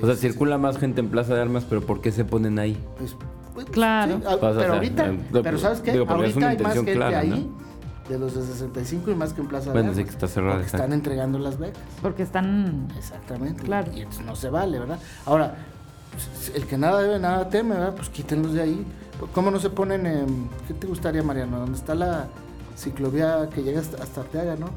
O 0.00 0.06
sea, 0.06 0.14
circula 0.14 0.58
más 0.58 0.78
gente 0.78 1.00
en 1.00 1.08
Plaza 1.08 1.34
de 1.34 1.42
Armas, 1.42 1.64
pero 1.68 1.82
¿por 1.82 2.00
qué 2.00 2.12
se 2.12 2.24
ponen 2.24 2.58
ahí? 2.58 2.82
Pues, 2.98 3.16
pues 3.54 3.66
claro. 3.66 4.20
Ah, 4.26 4.36
pero 4.40 4.74
ahorita, 4.74 5.12
pero 5.42 5.58
¿sabes 5.58 5.80
qué? 5.80 5.92
ahorita 5.92 6.48
hay 6.48 6.58
más 6.58 6.74
gente 6.74 7.04
ahí 7.04 7.50
de 8.08 8.18
los 8.18 8.34
de 8.34 8.42
65 8.42 9.10
y 9.10 9.14
más 9.14 9.32
que 9.32 9.40
en 9.40 9.48
Plaza 9.48 9.72
bueno, 9.72 9.90
de 9.90 9.96
sí 9.96 10.04
que 10.04 10.10
está 10.10 10.28
cerrado. 10.28 10.54
Porque 10.54 10.66
están 10.66 10.92
entregando 10.92 11.38
las 11.38 11.58
becas. 11.58 11.82
Porque 12.02 12.22
están... 12.22 12.88
Exactamente. 12.96 13.62
Claro. 13.62 13.90
Y 13.92 14.00
entonces 14.00 14.24
no 14.24 14.36
se 14.36 14.50
vale, 14.50 14.78
¿verdad? 14.78 14.98
Ahora, 15.24 15.56
el 16.54 16.66
que 16.66 16.78
nada 16.78 17.02
debe, 17.02 17.18
nada 17.18 17.48
teme, 17.48 17.74
¿verdad? 17.74 17.94
Pues 17.94 18.08
quítenlos 18.08 18.52
de 18.52 18.62
ahí. 18.62 18.86
¿Cómo 19.34 19.50
no 19.50 19.58
se 19.58 19.70
ponen 19.70 20.06
en... 20.06 20.48
¿Qué 20.68 20.74
te 20.74 20.86
gustaría, 20.86 21.22
Mariano? 21.22 21.58
¿Dónde 21.58 21.78
está 21.78 21.94
la 21.94 22.28
ciclovía 22.76 23.48
que 23.52 23.62
llega 23.62 23.80
hasta, 23.80 24.20
Arteaga, 24.20 24.56
no? 24.56 24.70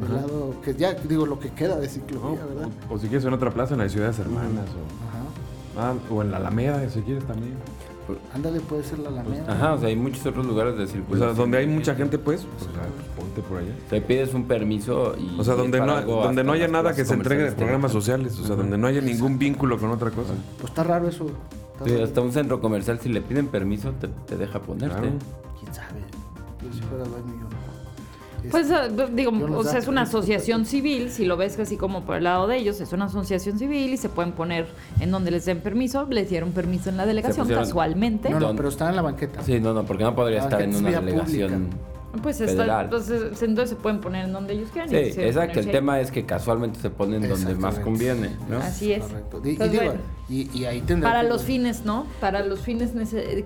Del 0.00 0.14
lado, 0.16 0.54
que 0.64 0.74
ya 0.74 0.94
digo 0.94 1.26
lo 1.26 1.38
que 1.38 1.50
queda 1.50 1.76
de 1.76 1.88
ciclovía, 1.88 2.44
¿verdad? 2.44 2.68
O, 2.90 2.98
si 2.98 3.06
quieres 3.06 3.24
en 3.24 3.32
otra 3.34 3.50
plaza, 3.50 3.74
en 3.74 3.80
las 3.80 3.92
ciudades 3.92 4.18
hermanas, 4.18 4.66
o, 4.70 5.78
Ajá. 5.78 5.92
Ah, 5.92 5.94
o 6.10 6.22
en 6.22 6.32
la 6.32 6.38
Alameda, 6.38 6.88
si 6.90 7.02
quieres 7.02 7.24
también. 7.24 7.54
Ándale, 8.34 8.60
puede 8.60 8.82
ser 8.82 8.98
la 8.98 9.08
Alameda. 9.08 9.44
Ajá, 9.52 9.74
o 9.74 9.78
sea, 9.78 9.88
hay 9.88 9.96
muchos 9.96 10.24
otros 10.26 10.46
lugares 10.46 10.76
de 10.76 10.86
circulación. 10.86 11.30
O 11.30 11.34
sea, 11.34 11.42
donde 11.42 11.58
hay 11.58 11.66
mucha 11.66 11.94
gente, 11.94 12.18
pues, 12.18 12.46
pues, 12.58 12.70
ponte 13.16 13.40
por 13.42 13.58
allá. 13.58 13.72
Te 13.88 14.00
pides 14.00 14.34
un 14.34 14.44
permiso 14.44 15.14
y. 15.18 15.38
O 15.38 15.44
sea, 15.44 15.54
donde 15.54 15.80
no, 15.80 16.00
donde 16.02 16.44
no 16.44 16.52
haya 16.52 16.68
nada 16.68 16.94
que 16.94 17.04
se 17.04 17.14
entregue 17.14 17.44
de 17.44 17.52
programas 17.52 17.92
sociales. 17.92 18.38
O 18.38 18.44
sea, 18.46 18.56
donde 18.56 18.78
no 18.78 18.86
haya 18.86 19.00
ningún 19.00 19.38
vínculo 19.38 19.78
con 19.78 19.90
otra 19.90 20.10
cosa. 20.10 20.34
Pues 20.58 20.70
está 20.70 20.84
raro 20.84 21.08
eso. 21.08 21.26
sí, 21.84 22.00
hasta 22.00 22.20
un 22.20 22.32
centro 22.32 22.60
comercial, 22.60 22.98
si 23.00 23.08
le 23.08 23.20
piden 23.20 23.48
permiso, 23.48 23.92
te, 24.26 24.36
deja 24.36 24.60
ponerte. 24.60 25.00
¿Quién 25.60 25.74
sabe? 25.74 26.00
Yo 26.62 26.72
si 26.72 26.80
fuera 26.82 27.04
dueño. 27.04 27.31
Pues 28.52 28.70
ah, 28.70 28.88
digo, 29.10 29.32
o 29.56 29.64
sea, 29.64 29.78
es 29.78 29.88
una 29.88 30.02
asociación 30.02 30.66
civil, 30.66 31.10
si 31.10 31.24
lo 31.24 31.36
ves 31.36 31.58
así 31.58 31.76
como 31.76 32.02
por 32.02 32.16
el 32.16 32.24
lado 32.24 32.46
de 32.46 32.58
ellos, 32.58 32.80
es 32.80 32.92
una 32.92 33.06
asociación 33.06 33.58
civil 33.58 33.94
y 33.94 33.96
se 33.96 34.10
pueden 34.10 34.32
poner 34.32 34.66
en 35.00 35.10
donde 35.10 35.30
les 35.30 35.46
den 35.46 35.60
permiso, 35.60 36.06
les 36.10 36.28
dieron 36.28 36.52
permiso 36.52 36.90
en 36.90 36.98
la 36.98 37.06
delegación 37.06 37.48
casualmente. 37.48 38.28
No, 38.30 38.38
no, 38.38 38.54
pero 38.54 38.68
están 38.68 38.90
en 38.90 38.96
la 38.96 39.02
banqueta. 39.02 39.42
Sí, 39.42 39.58
no, 39.58 39.72
no, 39.72 39.84
porque 39.84 40.04
no 40.04 40.14
podría 40.14 40.40
estar 40.40 40.60
en 40.62 40.76
una 40.76 40.90
delegación. 40.90 41.91
Pues 42.20 42.40
entonces, 42.40 43.42
entonces 43.42 43.70
se 43.70 43.76
pueden 43.76 44.00
poner 44.00 44.26
en 44.26 44.32
donde 44.32 44.54
ellos 44.54 44.70
quieran. 44.70 44.90
Sí, 44.90 44.96
exacto. 44.96 45.60
El 45.60 45.70
tema 45.70 46.00
es 46.00 46.10
que 46.10 46.26
casualmente 46.26 46.78
se 46.78 46.90
ponen 46.90 47.26
donde 47.28 47.54
más 47.54 47.78
conviene. 47.78 48.36
¿no? 48.48 48.58
Así 48.58 48.92
es. 48.92 49.02
Correcto. 49.02 49.42
Y, 50.28 50.64
ahí 50.64 50.82
Para 51.00 51.22
los 51.22 51.42
fines, 51.42 51.84
¿no? 51.84 52.06
Para 52.20 52.44
los 52.44 52.60
fines 52.60 52.90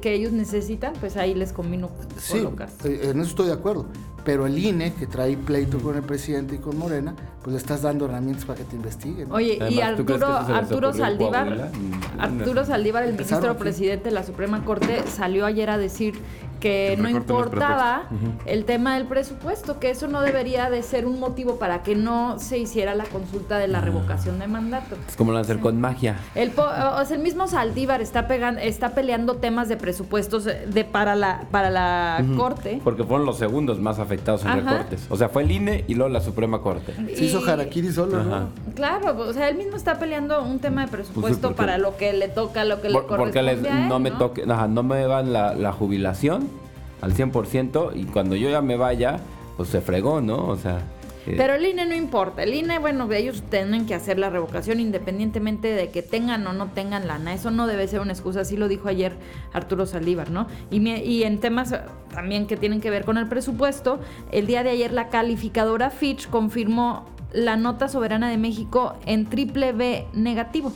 que 0.00 0.12
ellos 0.12 0.32
necesitan, 0.32 0.92
pues 1.00 1.16
ahí 1.16 1.34
les 1.34 1.52
convino 1.52 1.90
sí, 2.18 2.46
eh, 2.84 3.10
En 3.10 3.20
eso 3.20 3.30
estoy 3.30 3.46
de 3.46 3.52
acuerdo 3.52 3.86
pero 4.26 4.44
el 4.44 4.58
INE, 4.58 4.92
que 4.92 5.06
trae 5.06 5.36
pleito 5.36 5.78
con 5.78 5.94
el 5.94 6.02
presidente 6.02 6.56
y 6.56 6.58
con 6.58 6.76
Morena, 6.76 7.14
pues 7.42 7.52
le 7.52 7.58
estás 7.58 7.82
dando 7.82 8.06
herramientas 8.06 8.44
para 8.44 8.58
que 8.58 8.64
te 8.64 8.74
investiguen. 8.74 9.30
Oye, 9.30 9.56
y 9.70 9.80
Arturo, 9.80 10.26
Arturo 10.26 10.92
Saldívar, 10.92 11.70
Arturo 12.18 12.64
Saldívar, 12.64 13.04
el 13.04 13.12
ministro 13.12 13.56
presidente 13.56 14.06
de 14.06 14.10
la 14.10 14.24
Suprema 14.24 14.64
Corte, 14.64 15.04
salió 15.06 15.46
ayer 15.46 15.70
a 15.70 15.78
decir 15.78 16.18
que 16.66 16.96
no 16.98 17.08
importaba 17.08 18.08
el 18.44 18.64
tema 18.64 18.94
del 18.94 19.06
presupuesto, 19.06 19.78
que 19.78 19.90
eso 19.90 20.08
no 20.08 20.20
debería 20.20 20.68
de 20.68 20.82
ser 20.82 21.06
un 21.06 21.20
motivo 21.20 21.56
para 21.56 21.82
que 21.82 21.94
no 21.94 22.38
se 22.38 22.58
hiciera 22.58 22.94
la 22.94 23.04
consulta 23.04 23.58
de 23.58 23.68
la 23.68 23.78
ah. 23.78 23.82
revocación 23.82 24.38
de 24.38 24.48
mandato. 24.48 24.96
Es 25.08 25.16
como 25.16 25.32
lo 25.32 25.38
hacer 25.38 25.60
con 25.60 25.80
magia. 25.80 26.16
El, 26.34 26.52
o 26.56 27.04
sea, 27.04 27.16
el 27.16 27.22
mismo 27.22 27.46
Saldívar 27.46 28.00
está 28.00 28.26
pegando, 28.26 28.60
está 28.60 28.90
peleando 28.94 29.36
temas 29.36 29.68
de 29.68 29.76
presupuestos 29.76 30.44
de 30.44 30.84
para 30.84 31.14
la 31.14 31.44
para 31.50 31.70
la 31.70 32.24
corte. 32.36 32.80
Porque 32.82 33.04
fueron 33.04 33.26
los 33.26 33.38
segundos 33.38 33.78
más 33.78 33.98
afectados 33.98 34.44
en 34.44 34.64
recortes. 34.64 35.06
O 35.08 35.16
sea, 35.16 35.28
fue 35.28 35.44
el 35.44 35.52
INE 35.52 35.84
y 35.86 35.94
luego 35.94 36.12
la 36.12 36.20
Suprema 36.20 36.60
Corte. 36.60 36.94
Se 37.14 37.24
hizo 37.24 37.38
Harakiri 37.48 37.92
solo, 37.92 38.24
¿no? 38.24 38.48
Claro, 38.74 39.16
o 39.18 39.32
sea, 39.32 39.48
él 39.48 39.56
mismo 39.56 39.76
está 39.76 39.98
peleando 39.98 40.42
un 40.42 40.58
tema 40.58 40.82
de 40.82 40.88
pues 40.88 41.06
presupuesto 41.06 41.54
para 41.54 41.78
lo 41.78 41.96
que 41.96 42.12
le 42.12 42.28
toca, 42.28 42.64
lo 42.64 42.80
que 42.80 42.88
le 42.88 42.94
corresponde. 42.94 43.54
Porque 43.56 43.88
no, 43.88 43.98
me 43.98 44.10
toque, 44.10 44.44
no 44.46 44.82
me 44.82 45.06
van 45.06 45.32
la, 45.32 45.54
la 45.54 45.72
jubilación 45.72 46.55
al 47.00 47.14
100% 47.14 47.92
y 47.94 48.04
cuando 48.04 48.36
yo 48.36 48.50
ya 48.50 48.62
me 48.62 48.76
vaya, 48.76 49.18
pues 49.56 49.68
se 49.68 49.80
fregó, 49.80 50.20
¿no? 50.20 50.46
O 50.48 50.56
sea... 50.56 50.80
Eh, 51.26 51.34
Pero 51.36 51.54
el 51.54 51.66
INE 51.66 51.86
no 51.86 51.94
importa. 51.94 52.44
El 52.44 52.54
INE, 52.54 52.78
bueno, 52.78 53.10
ellos 53.12 53.42
tienen 53.50 53.86
que 53.86 53.94
hacer 53.94 54.16
la 54.16 54.30
revocación 54.30 54.78
independientemente 54.78 55.68
de 55.68 55.90
que 55.90 56.00
tengan 56.00 56.46
o 56.46 56.52
no 56.52 56.68
tengan 56.68 57.08
lana. 57.08 57.34
Eso 57.34 57.50
no 57.50 57.66
debe 57.66 57.88
ser 57.88 58.00
una 58.00 58.12
excusa. 58.12 58.42
Así 58.42 58.56
lo 58.56 58.68
dijo 58.68 58.88
ayer 58.88 59.12
Arturo 59.52 59.86
Saldívar, 59.86 60.30
¿no? 60.30 60.46
Y, 60.70 60.88
y 60.88 61.24
en 61.24 61.40
temas 61.40 61.74
también 62.14 62.46
que 62.46 62.56
tienen 62.56 62.80
que 62.80 62.90
ver 62.90 63.04
con 63.04 63.18
el 63.18 63.28
presupuesto, 63.28 63.98
el 64.30 64.46
día 64.46 64.62
de 64.62 64.70
ayer 64.70 64.92
la 64.92 65.08
calificadora 65.08 65.90
Fitch 65.90 66.28
confirmó 66.28 67.06
la 67.32 67.56
nota 67.56 67.88
soberana 67.88 68.30
de 68.30 68.36
México 68.36 68.94
en 69.04 69.26
triple 69.26 69.72
B 69.72 70.06
negativo 70.14 70.72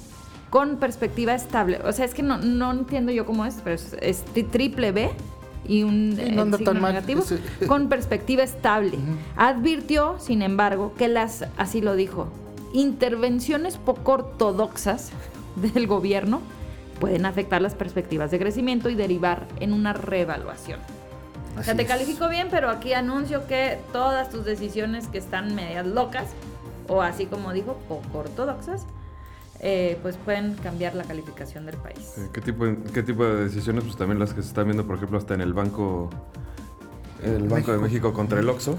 con 0.50 0.78
perspectiva 0.78 1.32
estable. 1.32 1.78
O 1.84 1.92
sea, 1.92 2.04
es 2.04 2.12
que 2.12 2.24
no, 2.24 2.38
no 2.38 2.72
entiendo 2.72 3.12
yo 3.12 3.24
cómo 3.24 3.46
es, 3.46 3.60
pero 3.62 3.76
es 4.00 4.24
triple 4.50 4.90
B 4.90 5.10
y 5.66 5.82
un 5.82 6.16
negativo 6.16 7.22
con 7.66 7.88
perspectiva 7.88 8.42
estable. 8.42 8.98
Advirtió, 9.36 10.18
sin 10.18 10.42
embargo, 10.42 10.94
que 10.96 11.08
las, 11.08 11.46
así 11.56 11.80
lo 11.80 11.94
dijo, 11.94 12.28
intervenciones 12.72 13.76
poco 13.76 14.12
ortodoxas 14.12 15.10
del 15.56 15.86
gobierno 15.86 16.40
pueden 16.98 17.24
afectar 17.24 17.62
las 17.62 17.74
perspectivas 17.74 18.30
de 18.30 18.38
crecimiento 18.38 18.90
y 18.90 18.94
derivar 18.94 19.46
en 19.58 19.72
una 19.72 19.92
reevaluación. 19.92 20.80
o 21.58 21.62
sea, 21.62 21.74
te 21.74 21.86
califico 21.86 22.28
bien, 22.28 22.48
pero 22.50 22.68
aquí 22.68 22.92
anuncio 22.92 23.46
que 23.46 23.78
todas 23.92 24.28
tus 24.28 24.44
decisiones 24.44 25.08
que 25.08 25.18
están 25.18 25.54
medias 25.54 25.86
locas, 25.86 26.28
o 26.88 27.00
así 27.00 27.26
como 27.26 27.52
dijo, 27.52 27.78
poco 27.88 28.18
ortodoxas, 28.18 28.86
eh, 29.62 29.98
pues 30.00 30.16
pueden 30.16 30.54
cambiar 30.54 30.94
la 30.94 31.04
calificación 31.04 31.66
del 31.66 31.76
país. 31.76 32.14
¿Qué 32.32 32.40
tipo, 32.40 32.64
de, 32.64 32.78
¿Qué 32.94 33.02
tipo 33.02 33.24
de 33.24 33.44
decisiones? 33.44 33.84
Pues 33.84 33.96
también 33.96 34.18
las 34.18 34.32
que 34.32 34.40
se 34.40 34.48
están 34.48 34.64
viendo, 34.64 34.86
por 34.86 34.96
ejemplo, 34.96 35.18
hasta 35.18 35.34
en 35.34 35.42
el 35.42 35.52
Banco, 35.52 36.08
el 37.22 37.46
Banco 37.46 37.72
de 37.72 37.78
México 37.78 38.12
contra 38.14 38.40
el 38.40 38.48
Oxxo. 38.48 38.78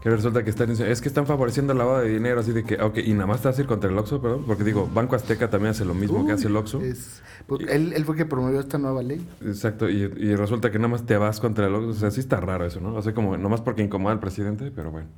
Que 0.00 0.08
resulta 0.08 0.44
que 0.44 0.50
están 0.50 0.70
es 0.70 1.00
que 1.02 1.08
están 1.08 1.26
favoreciendo 1.26 1.72
el 1.72 1.78
lavado 1.78 1.98
de 1.98 2.08
dinero, 2.08 2.40
así 2.40 2.52
de 2.52 2.64
que, 2.64 2.80
ok, 2.80 2.98
y 2.98 3.12
nada 3.12 3.26
más 3.26 3.42
te 3.42 3.48
vas 3.48 3.58
a 3.58 3.60
ir 3.60 3.66
contra 3.66 3.90
el 3.90 3.98
Oxxo, 3.98 4.22
perdón, 4.22 4.44
porque 4.46 4.64
digo, 4.64 4.88
Banco 4.94 5.16
Azteca 5.16 5.50
también 5.50 5.72
hace 5.72 5.84
lo 5.84 5.92
mismo 5.92 6.24
que 6.24 6.32
hace 6.32 6.46
el 6.46 6.56
Oxxo. 6.56 6.78
Pues, 6.78 7.68
él, 7.68 7.92
él, 7.92 8.04
fue 8.04 8.16
que 8.16 8.24
promovió 8.24 8.60
esta 8.60 8.78
nueva 8.78 9.02
ley. 9.02 9.26
Exacto, 9.44 9.90
y, 9.90 10.02
y, 10.02 10.36
resulta 10.36 10.70
que 10.70 10.78
nada 10.78 10.88
más 10.88 11.04
te 11.04 11.16
vas 11.18 11.40
contra 11.40 11.66
el 11.66 11.74
Oxxo, 11.74 11.90
o 11.90 11.94
sea, 11.94 12.10
sí 12.12 12.20
está 12.20 12.40
raro 12.40 12.64
eso, 12.64 12.80
¿no? 12.80 12.94
O 12.94 13.02
sea, 13.02 13.12
como, 13.12 13.36
nomás 13.36 13.60
porque 13.60 13.82
incomoda 13.82 14.12
al 14.12 14.20
presidente, 14.20 14.70
pero 14.70 14.90
bueno. 14.90 15.08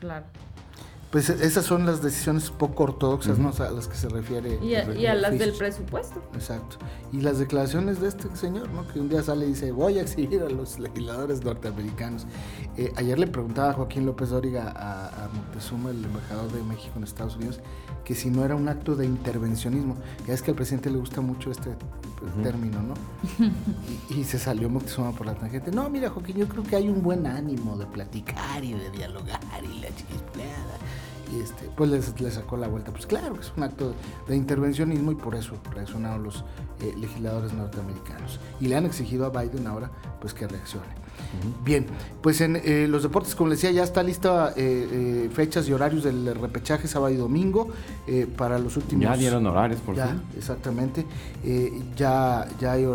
Claro. 0.00 0.24
Pues 1.12 1.28
esas 1.28 1.66
son 1.66 1.84
las 1.84 2.02
decisiones 2.02 2.50
poco 2.50 2.84
ortodoxas, 2.84 3.38
¿no? 3.38 3.50
a 3.50 3.70
las 3.70 3.86
que 3.86 3.96
se 3.96 4.08
refiere. 4.08 4.58
Y 4.62 4.74
a, 5.04 5.14
las 5.14 5.38
del 5.38 5.52
presupuesto. 5.52 6.22
Exacto. 6.32 6.78
Y 7.12 7.20
las 7.20 7.38
declaraciones 7.38 8.00
de 8.00 8.08
este 8.08 8.34
señor, 8.34 8.70
¿no? 8.70 8.88
Que 8.88 8.98
un 8.98 9.10
día 9.10 9.22
sale 9.22 9.44
y 9.44 9.50
dice, 9.50 9.72
voy 9.72 9.98
a 9.98 10.02
exhibir 10.02 10.40
a 10.40 10.48
los 10.48 10.78
legisladores 10.78 11.44
norteamericanos. 11.44 12.26
Eh, 12.78 12.94
ayer 12.96 13.18
le 13.18 13.26
preguntaba 13.26 13.72
a 13.72 13.72
Joaquín 13.74 14.06
López 14.06 14.30
Dóriga 14.30 14.72
a, 14.74 15.28
Montezuma, 15.34 15.90
el 15.90 16.02
embajador 16.02 16.50
de 16.50 16.62
México 16.62 16.94
en 16.96 17.04
Estados 17.04 17.36
Unidos, 17.36 17.60
que 18.06 18.14
si 18.14 18.30
no 18.30 18.42
era 18.42 18.56
un 18.56 18.66
acto 18.70 18.96
de 18.96 19.04
intervencionismo. 19.04 19.98
Ya 20.26 20.32
es 20.32 20.40
que 20.40 20.52
al 20.52 20.56
presidente 20.56 20.88
le 20.88 20.96
gusta 20.96 21.20
mucho 21.20 21.50
este 21.50 21.76
pues, 22.22 22.42
término, 22.42 22.82
¿no? 22.82 22.94
y, 24.10 24.24
se 24.24 24.38
salió 24.38 24.68
Moctezuma 24.70 25.12
por 25.12 25.26
la 25.26 25.34
tangente. 25.34 25.70
No, 25.70 25.88
mira, 25.90 26.10
Joaquín, 26.10 26.36
yo 26.36 26.48
creo 26.48 26.62
que 26.62 26.76
hay 26.76 26.88
un 26.88 27.02
buen 27.02 27.26
ánimo 27.26 27.76
de 27.76 27.86
platicar 27.86 28.64
y 28.64 28.72
de 28.72 28.90
dialogar 28.90 29.40
y 29.62 29.80
la 29.80 29.94
chiquispleada 29.94 30.78
y 31.32 31.40
este, 31.40 31.70
pues 31.76 31.90
le 31.90 32.30
sacó 32.30 32.56
la 32.56 32.68
vuelta. 32.68 32.92
Pues 32.92 33.06
claro 33.06 33.36
es 33.40 33.52
un 33.56 33.62
acto 33.62 33.94
de 34.28 34.36
intervencionismo 34.36 35.12
y 35.12 35.14
por 35.14 35.34
eso 35.34 35.54
reaccionaron 35.72 36.22
los 36.22 36.44
eh, 36.80 36.94
legisladores 36.98 37.52
norteamericanos. 37.52 38.38
Y 38.60 38.68
le 38.68 38.76
han 38.76 38.86
exigido 38.86 39.26
a 39.26 39.30
Biden 39.30 39.66
ahora 39.66 39.90
pues 40.20 40.34
que 40.34 40.46
reaccione. 40.46 41.01
Bien, 41.64 41.86
pues 42.20 42.40
en 42.40 42.56
eh, 42.56 42.86
los 42.88 43.02
deportes, 43.02 43.34
como 43.34 43.50
les 43.50 43.60
decía, 43.60 43.74
ya 43.74 43.84
está 43.84 44.02
lista 44.02 44.52
eh, 44.56 45.30
fechas 45.32 45.68
y 45.68 45.72
horarios 45.72 46.04
del 46.04 46.34
repechaje 46.34 46.88
sábado 46.88 47.12
y 47.12 47.16
domingo 47.16 47.68
para 48.36 48.58
los 48.58 48.76
últimos. 48.76 49.04
Ya 49.04 49.16
dieron 49.16 49.46
horarios, 49.46 49.80
por 49.80 49.94
ya, 49.94 50.20
Exactamente. 50.36 51.06
ya, 51.96 52.46
ya 52.60 52.72
hay 52.72 52.86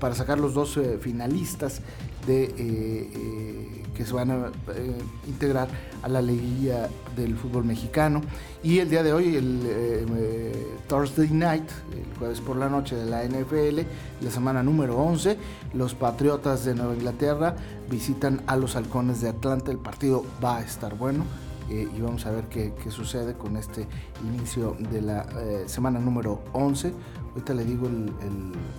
para 0.00 0.14
sacar 0.14 0.38
los 0.38 0.54
dos 0.54 0.78
finalistas 1.00 1.82
de 2.26 3.76
que 3.96 4.04
se 4.04 4.12
van 4.12 4.30
a 4.30 4.52
eh, 4.74 4.98
integrar 5.26 5.68
a 6.02 6.08
la 6.08 6.20
liguilla 6.20 6.88
del 7.16 7.36
fútbol 7.36 7.64
mexicano. 7.64 8.20
Y 8.62 8.78
el 8.78 8.90
día 8.90 9.02
de 9.02 9.12
hoy, 9.12 9.36
el 9.36 9.62
eh, 9.64 10.66
Thursday 10.88 11.30
Night, 11.30 11.68
el 11.92 12.18
jueves 12.18 12.40
por 12.40 12.56
la 12.56 12.68
noche 12.68 12.94
de 12.94 13.06
la 13.06 13.24
NFL, 13.24 13.80
la 14.20 14.30
semana 14.30 14.62
número 14.62 14.98
11, 14.98 15.38
los 15.72 15.94
Patriotas 15.94 16.64
de 16.64 16.74
Nueva 16.74 16.94
Inglaterra 16.94 17.56
visitan 17.90 18.42
a 18.46 18.56
los 18.56 18.76
Halcones 18.76 19.20
de 19.22 19.30
Atlanta. 19.30 19.70
El 19.70 19.78
partido 19.78 20.24
va 20.44 20.58
a 20.58 20.62
estar 20.62 20.94
bueno. 20.96 21.24
Eh, 21.68 21.88
y 21.96 22.00
vamos 22.00 22.24
a 22.26 22.30
ver 22.30 22.44
qué, 22.44 22.72
sucede 22.90 23.34
con 23.34 23.56
este 23.56 23.88
inicio 24.24 24.76
de 24.92 25.02
la 25.02 25.26
semana 25.66 25.98
número 25.98 26.42
11. 26.52 26.92
Ahorita 27.36 27.52
le 27.52 27.66
digo 27.66 27.86
el, 27.86 28.10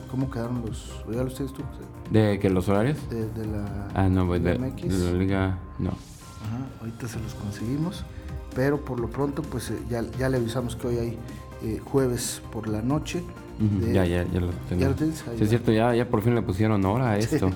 cómo 0.09 0.31
quedaron 0.31 0.63
los. 0.65 0.91
¿Ya 1.11 1.21
los 1.21 1.35
tienes 1.35 1.53
tú? 1.53 1.61
¿De 2.09 2.39
que 2.39 2.49
los 2.49 2.67
horarios? 2.67 2.97
De, 3.07 3.45
la. 3.45 3.87
Ah, 3.93 4.09
no, 4.09 4.25
pues 4.25 4.41
de, 4.41 4.57
la 4.57 5.11
liga. 5.11 5.59
No. 5.77 5.89
Ajá, 5.89 6.65
ahorita 6.79 7.07
se 7.07 7.19
los 7.19 7.35
conseguimos. 7.35 8.03
Pero 8.55 8.83
por 8.83 8.99
lo 8.99 9.09
pronto, 9.09 9.43
pues 9.43 9.69
eh, 9.69 9.77
ya, 9.91 10.01
ya 10.17 10.27
le 10.27 10.37
avisamos 10.37 10.75
que 10.75 10.87
hoy 10.87 10.97
hay 10.97 11.17
eh, 11.61 11.79
jueves 11.85 12.41
por 12.51 12.67
la 12.67 12.81
noche. 12.81 13.21
ya, 13.93 14.03
ya, 14.05 14.23
ya 14.23 14.39
lo 14.39 14.49
tengo. 14.67 14.91
sí, 14.97 15.13
es 15.39 15.49
cierto, 15.49 15.71
ya, 15.71 15.93
ya 15.93 16.09
por 16.09 16.23
fin 16.23 16.33
le 16.33 16.41
pusieron 16.41 16.83
hora 16.83 17.11
a 17.11 17.17
esto. 17.19 17.51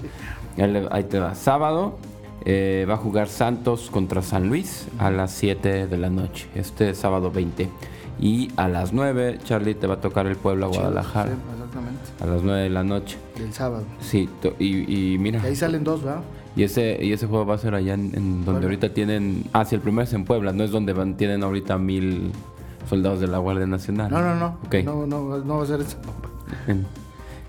ahí 0.91 1.03
te 1.05 1.17
va. 1.17 1.33
Sábado 1.33 1.97
eh, 2.45 2.85
va 2.87 2.93
a 2.93 2.97
jugar 2.97 3.27
Santos 3.27 3.89
contra 3.89 4.21
San 4.21 4.49
Luis 4.49 4.85
a 4.99 5.09
las 5.09 5.31
7 5.31 5.87
de 5.87 5.97
la 5.97 6.11
noche. 6.11 6.47
Este 6.53 6.93
sábado 6.93 7.31
20. 7.31 7.69
Y 8.21 8.51
a 8.55 8.67
las 8.67 8.93
9, 8.93 9.39
Charlie, 9.43 9.73
te 9.73 9.87
va 9.87 9.95
a 9.95 9.99
tocar 9.99 10.27
el 10.27 10.35
pueblo 10.35 10.67
a 10.67 10.69
Guadalajara. 10.69 11.31
exactamente. 11.31 11.99
A 12.21 12.27
las 12.27 12.43
9 12.43 12.61
de 12.61 12.69
la 12.69 12.83
noche. 12.83 13.17
El 13.35 13.51
sábado. 13.51 13.83
Sí, 13.99 14.29
y, 14.59 15.17
mira. 15.19 15.39
Y 15.43 15.47
ahí 15.47 15.55
salen 15.55 15.83
dos, 15.83 16.03
¿verdad? 16.03 16.21
Y 16.55 16.63
ese, 16.63 16.99
y 17.01 17.13
ese 17.13 17.25
juego 17.25 17.47
va 17.47 17.55
a 17.55 17.57
ser 17.57 17.73
allá 17.73 17.95
en, 17.95 18.45
donde 18.45 18.65
ahorita 18.65 18.93
tienen. 18.93 19.45
Ah, 19.53 19.65
sí, 19.65 19.73
el 19.73 19.81
primero 19.81 20.03
es 20.03 20.13
en 20.13 20.25
Puebla, 20.25 20.53
no 20.53 20.63
es 20.63 20.69
donde 20.69 20.93
van, 20.93 21.17
tienen 21.17 21.43
ahorita 21.43 21.79
mil 21.79 22.31
soldados 22.87 23.19
de 23.19 23.27
la 23.27 23.39
Guardia 23.39 23.65
Nacional. 23.65 24.11
No, 24.11 24.21
no, 24.21 24.35
no. 24.35 24.57
No, 24.83 25.07
no, 25.07 25.37
no 25.39 25.57
va 25.57 25.63
a 25.63 25.65
ser 25.65 25.81
eso. 25.81 25.97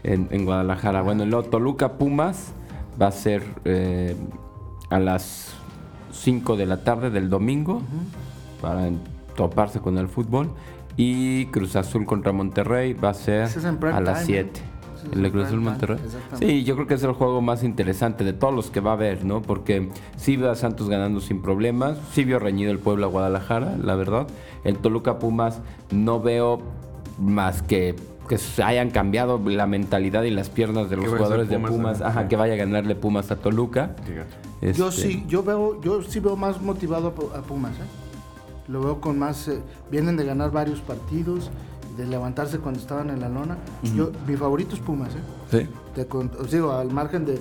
En, 0.05 0.45
Guadalajara. 0.47 1.03
Bueno, 1.03 1.25
el 1.25 1.51
Toluca 1.51 1.93
Pumas 1.93 2.53
va 3.01 3.09
a 3.09 3.13
ser 3.13 3.43
eh, 3.65 4.17
a 4.89 4.99
las 4.99 5.53
5 6.13 6.57
de 6.57 6.67
la 6.67 6.83
tarde 6.83 7.11
del 7.11 7.29
domingo. 7.29 7.83
Para 8.61 8.89
toparse 9.35 9.81
con 9.81 9.99
el 9.99 10.09
fútbol. 10.09 10.51
Y 10.97 11.47
Cruz 11.47 11.77
Azul 11.77 12.05
contra 12.05 12.33
Monterrey 12.33 12.93
va 12.93 13.11
a 13.11 13.15
ser 13.15 13.49
a 13.93 14.01
las 14.01 14.25
7. 14.27 14.61
¿eh? 14.61 14.73
El 15.13 15.23
de 15.23 15.31
Cruz 15.33 15.47
Azul 15.47 15.61
Monterrey. 15.61 15.99
Sí, 16.39 16.65
yo 16.65 16.75
creo 16.75 16.87
que 16.87 16.95
es 16.95 17.03
el 17.03 17.13
juego 17.13 17.41
más 17.41 17.65
interesante 17.65 18.25
de 18.25 18.33
todos 18.33 18.55
los 18.55 18.71
que 18.71 18.81
va 18.81 18.91
a 18.91 18.95
haber, 18.95 19.25
¿no? 19.25 19.43
Porque 19.43 19.89
sí 20.17 20.37
veo 20.37 20.51
a 20.51 20.55
Santos 20.55 20.89
ganando 20.89 21.21
sin 21.21 21.43
problemas, 21.43 21.99
sí 22.13 22.25
vio 22.25 22.39
reñido 22.39 22.71
el 22.71 22.79
pueblo 22.79 23.07
a 23.07 23.09
Guadalajara, 23.09 23.77
la 23.79 23.97
verdad. 23.97 24.29
El 24.65 24.79
Toluca 24.79 25.19
Pumas 25.19 25.61
no 25.91 26.21
veo 26.21 26.63
más 27.19 27.63
que 27.63 27.97
que 28.29 28.39
hayan 28.63 28.91
cambiado 28.91 29.41
la 29.45 29.67
mentalidad 29.67 30.23
y 30.23 30.31
las 30.31 30.49
piernas 30.49 30.89
de 30.89 30.97
los 30.97 31.09
jugadores 31.09 31.49
de 31.49 31.59
Pumas, 31.59 32.01
ajá, 32.01 32.29
que 32.29 32.37
vaya 32.37 32.55
a 32.55 32.57
ganarle 32.57 32.95
Pumas 32.95 33.31
a 33.31 33.37
Toluca. 33.37 33.97
Yo 34.61 34.89
este 34.89 34.93
sí, 34.93 35.25
yo 35.27 35.43
veo, 35.43 35.81
yo 35.83 36.03
sí 36.03 36.21
veo 36.21 36.37
más 36.37 36.63
motivado 36.63 37.09
a 37.37 37.43
Pumas, 37.43 37.73
¿eh? 37.73 38.02
Lo 38.69 38.81
veo 38.81 39.01
con 39.01 39.19
más, 39.19 39.49
eh, 39.49 39.61
vienen 39.91 40.17
de 40.17 40.25
ganar 40.25 40.51
varios 40.51 40.81
partidos, 40.81 41.51
de 41.97 42.07
levantarse 42.07 42.59
cuando 42.59 42.81
estaban 42.81 43.11
en 43.11 43.21
la 43.21 43.29
lona. 43.29 43.59
Yo, 43.95 44.13
mi 44.27 44.37
favorito 44.37 44.75
es 44.75 44.81
Pumas, 44.81 45.11
¿eh? 45.15 45.19
Sí. 45.51 45.69
Te, 45.95 46.07
os 46.17 46.51
digo, 46.51 46.73
al 46.73 46.91
margen 46.91 47.27
de, 47.27 47.39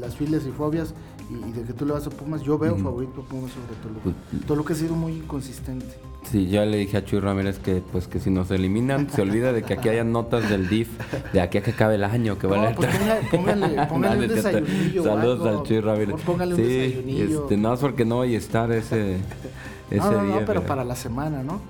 las 0.00 0.16
filas 0.16 0.46
y 0.46 0.50
fobias, 0.50 0.94
y, 1.28 1.52
de 1.52 1.62
que 1.62 1.72
tú 1.72 1.86
le 1.86 1.92
vas 1.92 2.06
a 2.06 2.10
Pumas, 2.10 2.42
yo 2.42 2.58
veo 2.58 2.76
favorito 2.76 3.20
a 3.20 3.24
Pumas 3.24 3.50
sobre 3.52 3.74
Toluca. 3.82 4.00
Pues, 4.30 4.46
Toluca 4.46 4.74
ha 4.74 4.76
sido 4.76 4.94
muy 4.94 5.12
inconsistente. 5.12 5.86
Sí, 6.30 6.46
ya 6.46 6.64
le 6.64 6.76
dije 6.76 6.98
a 6.98 7.04
Chuy 7.04 7.18
Ramírez 7.18 7.58
que 7.58 7.82
pues 7.92 8.06
que 8.06 8.20
si 8.20 8.30
nos 8.30 8.50
eliminan, 8.50 9.08
se 9.10 9.22
olvida 9.22 9.52
de 9.52 9.62
que 9.62 9.72
aquí 9.72 9.88
hayan 9.88 10.12
notas 10.12 10.48
del 10.50 10.68
DIF 10.68 10.90
de 11.32 11.40
aquí 11.40 11.58
a 11.58 11.62
que 11.62 11.70
acabe 11.70 11.94
el 11.94 12.04
año, 12.04 12.38
que 12.38 12.46
no, 12.46 12.72
pues 12.74 12.90
póngale, 13.30 13.86
póngale, 13.86 14.26
un 14.28 14.28
desayunillo. 14.28 15.02
Saludos 15.02 15.46
al 15.46 15.62
Chuy 15.62 15.80
Ramírez. 15.80 16.20
Póngale 16.20 16.54
un 16.54 16.60
sí, 16.60 17.26
Este, 17.30 17.56
no 17.56 17.72
es 17.72 17.80
porque 17.80 18.04
no 18.04 18.16
voy 18.16 18.34
a 18.34 18.38
estar 18.38 18.70
ese, 18.70 19.16
ese 19.90 19.98
no, 19.98 20.12
no, 20.12 20.24
día. 20.24 20.40
No, 20.40 20.46
pero, 20.46 20.62
para 20.62 20.84
la 20.84 20.96
semana, 20.96 21.42
¿no? 21.42 21.60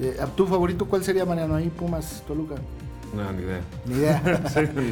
Eh, 0.00 0.16
¿Tu 0.36 0.46
favorito 0.46 0.86
cuál 0.86 1.04
sería, 1.04 1.24
Mariano, 1.24 1.54
ahí 1.54 1.68
Pumas, 1.68 2.22
Toluca? 2.26 2.54
No, 3.14 3.32
ni 3.32 3.42
idea. 3.42 3.60
Ni 3.86 3.94
idea. 3.94 4.42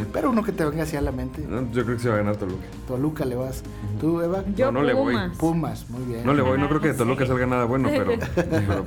Pero 0.12 0.30
uno 0.30 0.44
que 0.44 0.52
te 0.52 0.64
venga 0.64 0.84
así 0.84 0.96
a 0.96 1.00
la 1.00 1.10
mente. 1.10 1.44
yo 1.72 1.84
creo 1.84 1.96
que 1.96 2.02
se 2.02 2.08
va 2.08 2.14
a 2.14 2.18
ganar 2.18 2.36
Toluca. 2.36 2.64
Toluca 2.86 3.24
le 3.24 3.34
vas. 3.34 3.64
¿Tú, 4.00 4.20
Eva? 4.20 4.44
Yo 4.54 4.70
no, 4.70 4.80
no 4.80 4.86
le 4.86 4.94
voy. 4.94 5.16
Pumas, 5.38 5.90
muy 5.90 6.04
bien. 6.04 6.24
No 6.24 6.32
le 6.32 6.42
voy, 6.42 6.58
no 6.58 6.68
creo 6.68 6.80
que 6.80 6.88
de 6.88 6.94
Toluca 6.94 7.26
salga 7.26 7.46
nada 7.46 7.64
bueno, 7.64 7.88
pero, 7.90 8.12
pero 8.36 8.84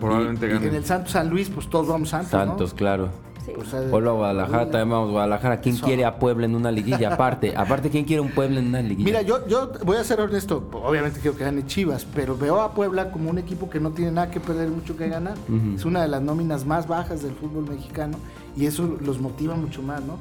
probablemente 0.00 0.48
gane. 0.48 0.68
en 0.68 0.74
el 0.74 0.84
Santos 0.84 1.12
San 1.12 1.28
Luis, 1.28 1.50
pues 1.50 1.68
todos 1.68 1.88
vamos 1.88 2.10
Santos. 2.10 2.30
Santos, 2.30 2.74
claro. 2.74 3.10
Sí. 3.54 3.62
Pues, 3.70 3.74
a 3.74 4.10
Guadalajara, 4.12 4.64
también 4.70 4.90
vamos 4.90 5.08
a 5.08 5.12
Guadalajara. 5.12 5.60
¿Quién 5.60 5.76
quiere 5.76 6.04
a 6.04 6.18
Puebla 6.18 6.46
en 6.46 6.54
una 6.54 6.70
liguilla? 6.70 7.14
Aparte, 7.14 7.52
aparte, 7.56 7.90
¿quién 7.90 8.04
quiere 8.04 8.20
un 8.20 8.30
Puebla 8.30 8.60
en 8.60 8.68
una 8.68 8.82
liguilla? 8.82 9.04
Mira, 9.04 9.22
yo, 9.22 9.46
yo 9.46 9.72
voy 9.84 9.96
a 9.96 10.04
ser 10.04 10.20
honesto. 10.20 10.68
Obviamente 10.72 11.20
quiero 11.20 11.36
que 11.36 11.44
gane 11.44 11.66
Chivas, 11.66 12.06
pero 12.14 12.36
veo 12.36 12.60
a 12.60 12.74
Puebla 12.74 13.10
como 13.10 13.30
un 13.30 13.38
equipo 13.38 13.70
que 13.70 13.80
no 13.80 13.90
tiene 13.90 14.12
nada 14.12 14.30
que 14.30 14.40
perder, 14.40 14.68
mucho 14.68 14.96
que 14.96 15.08
ganar. 15.08 15.36
Es 15.74 15.84
una 15.84 16.02
de 16.02 16.08
las 16.08 16.22
nóminas 16.22 16.64
más 16.64 16.86
bajas 16.86 17.22
del 17.22 17.32
fútbol 17.32 17.68
mexicano 17.68 18.18
y 18.56 18.66
eso 18.66 18.98
los 19.00 19.20
motiva 19.20 19.54
mucho 19.54 19.82
más, 19.82 20.02
¿no? 20.02 20.16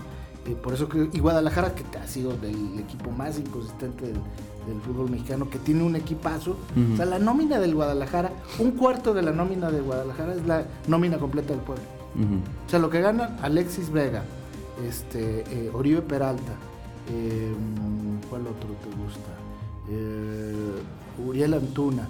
Eh, 0.46 0.56
por 0.56 0.74
eso 0.74 0.88
creo, 0.88 1.10
y 1.12 1.20
Guadalajara, 1.20 1.76
que 1.76 1.84
ha 1.98 2.08
sido 2.08 2.32
del 2.38 2.80
equipo 2.80 3.12
más 3.12 3.38
inconsistente 3.38 4.06
del, 4.08 4.22
fútbol 4.86 5.10
mexicano, 5.10 5.50
que 5.50 5.58
tiene 5.58 5.84
un 5.84 5.96
equipazo. 5.96 6.56
O 6.94 6.96
sea, 6.96 7.06
la 7.06 7.18
nómina 7.18 7.60
del 7.60 7.74
Guadalajara, 7.74 8.32
un 8.60 8.72
cuarto 8.72 9.16
de 9.16 9.24
la 9.24 9.32
nómina 9.32 9.72
de 9.72 9.82
Guadalajara 9.82 10.34
es 10.34 10.46
la 10.46 10.64
nómina 10.88 11.18
completa 11.18 11.54
del 11.54 11.62
pueblo. 11.64 11.84
O 12.16 12.70
sea, 12.70 12.80
lo 12.80 12.90
que 12.90 13.02
ganan 13.02 13.38
Alexis 13.42 13.92
Vega, 13.92 14.24
este, 14.88 15.44
eh, 15.52 15.72
Oribe 15.74 16.02
Peralta, 16.02 16.54
eh, 17.12 17.54
¿cuál 18.30 18.42
otro 18.42 18.70
te 18.84 18.90
gusta? 19.02 19.30
Uriel 21.26 21.56
Antuna 21.56 22.08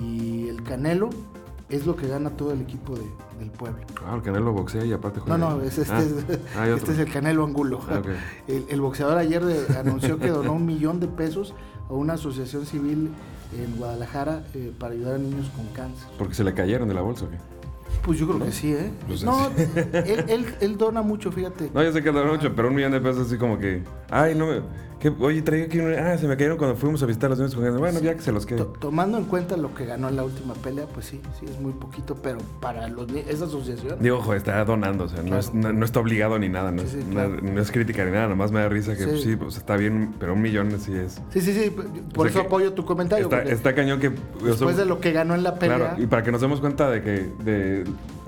y 0.00 0.48
el 0.48 0.62
Canelo, 0.62 1.10
es 1.68 1.86
lo 1.86 1.96
que 1.96 2.06
gana 2.06 2.30
todo 2.30 2.52
el 2.52 2.60
equipo 2.60 2.94
del 2.94 3.50
pueblo. 3.50 3.80
Ah, 4.04 4.14
el 4.16 4.22
Canelo 4.22 4.52
boxea 4.52 4.84
y 4.84 4.92
aparte 4.92 5.20
juega. 5.20 5.38
No, 5.38 5.56
no, 5.56 5.62
este, 5.62 5.82
ah, 5.90 6.02
es, 6.02 6.76
este 6.76 6.92
es 6.92 6.98
el 6.98 7.10
Canelo 7.10 7.44
Angulo. 7.44 7.80
Ah, 7.88 8.02
el, 8.46 8.80
boxeador 8.80 9.18
ayer 9.18 9.42
anunció 9.78 10.18
que 10.18 10.28
donó 10.28 10.52
un 10.52 10.66
millón 10.66 11.00
de 11.00 11.08
pesos 11.08 11.54
a 11.88 11.92
una 11.92 12.14
asociación 12.14 12.66
civil 12.66 13.10
en 13.58 13.76
Guadalajara 13.76 14.44
eh, 14.54 14.72
para 14.78 14.94
ayudar 14.94 15.14
a 15.14 15.18
niños 15.18 15.50
con 15.56 15.66
cáncer. 15.68 16.08
¿Porque 16.18 16.34
se 16.34 16.44
le 16.44 16.54
cayeron 16.54 16.88
de 16.88 16.94
la 16.94 17.02
bolsa 17.02 17.24
o 17.26 17.30
qué? 17.30 17.38
Pues 18.04 18.18
yo 18.18 18.28
creo 18.28 18.44
que 18.44 18.52
sí, 18.52 18.72
¿eh? 18.72 18.90
Pues 19.06 19.24
no, 19.24 19.50
él, 19.94 20.54
él, 20.60 20.76
dona 20.76 21.00
mucho, 21.00 21.32
fíjate. 21.32 21.70
No, 21.72 21.82
yo 21.82 21.90
sé 21.90 22.02
que 22.02 22.12
dona 22.12 22.30
mucho, 22.30 22.54
pero 22.54 22.68
un 22.68 22.74
millón 22.74 22.92
de 22.92 23.00
pesos 23.00 23.26
así 23.26 23.38
como 23.38 23.58
que... 23.58 23.82
Ay, 24.10 24.34
no 24.34 24.46
me 24.46 24.60
oye, 25.20 25.42
traía 25.42 25.64
aquí 25.64 25.80
Ah, 25.80 26.16
se 26.18 26.26
me 26.26 26.36
cayeron 26.36 26.56
cuando 26.56 26.76
fuimos 26.76 27.02
a 27.02 27.06
visitar 27.06 27.30
a 27.30 27.36
los 27.36 27.38
niños 27.56 27.78
Bueno, 27.78 28.00
ya 28.00 28.14
que 28.14 28.20
se 28.20 28.32
los 28.32 28.46
quede. 28.46 28.64
Tomando 28.78 29.18
en 29.18 29.24
cuenta 29.24 29.56
lo 29.56 29.74
que 29.74 29.84
ganó 29.86 30.08
en 30.08 30.16
la 30.16 30.24
última 30.24 30.54
pelea, 30.54 30.86
pues 30.86 31.06
sí, 31.06 31.20
sí, 31.38 31.46
es 31.46 31.60
muy 31.60 31.72
poquito, 31.72 32.14
pero 32.16 32.38
para 32.60 32.88
los, 32.88 33.10
esa 33.12 33.44
asociación. 33.44 33.98
Digo, 34.00 34.18
ojo, 34.18 34.34
está 34.34 34.64
donando, 34.64 35.04
o 35.04 35.08
sea, 35.08 35.22
no, 35.22 35.38
es, 35.38 35.52
no, 35.54 35.84
está 35.84 36.00
obligado 36.00 36.38
ni 36.38 36.48
nada, 36.48 36.70
no, 36.70 36.82
es, 36.82 37.70
crítica 37.70 38.04
ni 38.04 38.12
nada, 38.12 38.28
nomás 38.28 38.52
me 38.52 38.60
da 38.60 38.68
risa 38.68 38.96
que 38.96 39.18
sí, 39.18 39.36
pues 39.36 39.56
está 39.56 39.76
bien, 39.76 40.14
pero 40.18 40.34
un 40.34 40.42
millón 40.42 40.78
sí 40.80 40.94
es. 40.94 41.20
Sí, 41.30 41.40
sí, 41.40 41.52
sí, 41.52 41.74
por 42.12 42.26
eso 42.26 42.40
apoyo 42.40 42.72
tu 42.72 42.84
comentario. 42.84 43.30
Está, 43.44 43.74
cañón 43.74 44.00
que. 44.00 44.12
Después 44.42 44.76
de 44.76 44.84
lo 44.84 45.00
que 45.00 45.12
ganó 45.12 45.34
en 45.34 45.42
la 45.42 45.58
pelea. 45.58 45.76
Claro, 45.76 46.02
y 46.02 46.06
para 46.06 46.22
que 46.22 46.32
nos 46.32 46.40
demos 46.40 46.60
cuenta 46.60 46.90
de 46.90 47.02
que. 47.02 47.30
De, 47.44 47.84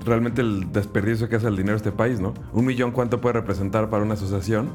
realmente 0.07 0.41
el 0.41 0.71
desperdicio 0.71 1.29
que 1.29 1.35
hace 1.35 1.47
el 1.47 1.55
dinero 1.55 1.73
de 1.73 1.77
este 1.77 1.91
país, 1.91 2.19
¿no? 2.19 2.33
Un 2.53 2.65
millón, 2.65 2.91
¿cuánto 2.91 3.21
puede 3.21 3.33
representar 3.33 3.89
para 3.89 4.03
una 4.03 4.15
asociación? 4.15 4.69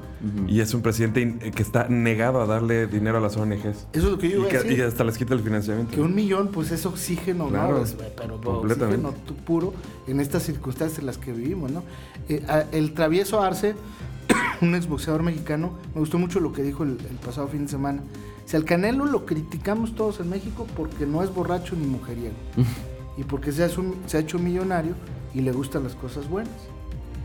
Y 0.47 0.61
es 0.61 0.75
un 0.75 0.83
presidente 0.83 1.51
que 1.51 1.63
está 1.63 1.89
negado 1.89 2.41
a 2.41 2.47
darle 2.47 2.87
dinero 2.87 3.19
a 3.19 3.21
las 3.21 3.37
ONGs. 3.37 3.65
Eso 3.65 3.87
es 3.93 4.05
lo 4.05 4.19
que 4.19 4.29
yo 4.29 4.39
iba 4.41 4.53
y, 4.53 4.57
a 4.57 4.63
decir. 4.63 4.79
y 4.79 4.83
hasta 4.83 5.05
les 5.05 5.19
quita 5.19 5.35
el 5.35 5.41
financiamiento. 5.41 5.93
Que 5.93 6.01
un 6.01 6.15
millón, 6.15 6.49
pues 6.49 6.71
es 6.71 6.87
oxígeno, 6.87 7.51
¿no? 7.51 7.85
pero 8.17 8.41
oxígeno 8.45 9.15
puro 9.45 9.75
en 10.07 10.21
estas 10.21 10.43
circunstancias 10.45 10.99
en 11.01 11.07
las 11.07 11.19
que 11.19 11.33
vivimos, 11.33 11.71
¿no? 11.71 11.83
Eh, 12.29 12.45
el 12.73 12.93
travieso 12.95 13.43
Arce, 13.43 13.75
un 14.61 14.75
exboxeador 14.75 15.23
mexicano, 15.23 15.79
me 15.95 16.01
gustó 16.01 16.19
mucho 16.19 16.41
lo 16.41 16.53
que 16.53 16.63
dijo 16.63 16.85
el, 16.85 16.97
pasado 17.25 17.49
fin 17.49 17.65
de 17.65 17.69
semana. 17.69 18.03
Si 18.45 18.57
al 18.57 18.65
Canelo 18.65 19.07
lo 19.07 19.25
criticamos 19.25 19.95
todos 19.95 20.21
en 20.21 20.29
México 20.29 20.67
porque 20.77 21.07
no 21.07 21.23
es 21.23 21.33
borracho 21.33 21.77
ni 21.77 21.87
mujeriego. 21.87 22.35
y 23.17 23.25
porque 23.25 23.53
se, 23.53 23.63
ha 23.65 24.19
hecho 24.19 24.39
millonario 24.39 24.95
y 25.35 25.41
le 25.41 25.53
gustan 25.53 25.85
las 25.85 25.95
cosas 25.95 26.29
buenas. 26.29 26.53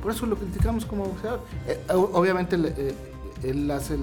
Por 0.01 0.11
eso 0.11 0.25
lo 0.25 0.35
criticamos 0.35 0.85
como 0.85 1.05
boxeador. 1.05 1.41
Eh, 1.67 1.79
obviamente 1.89 2.57
eh, 2.59 2.93
él 3.43 3.69
hace 3.71 3.97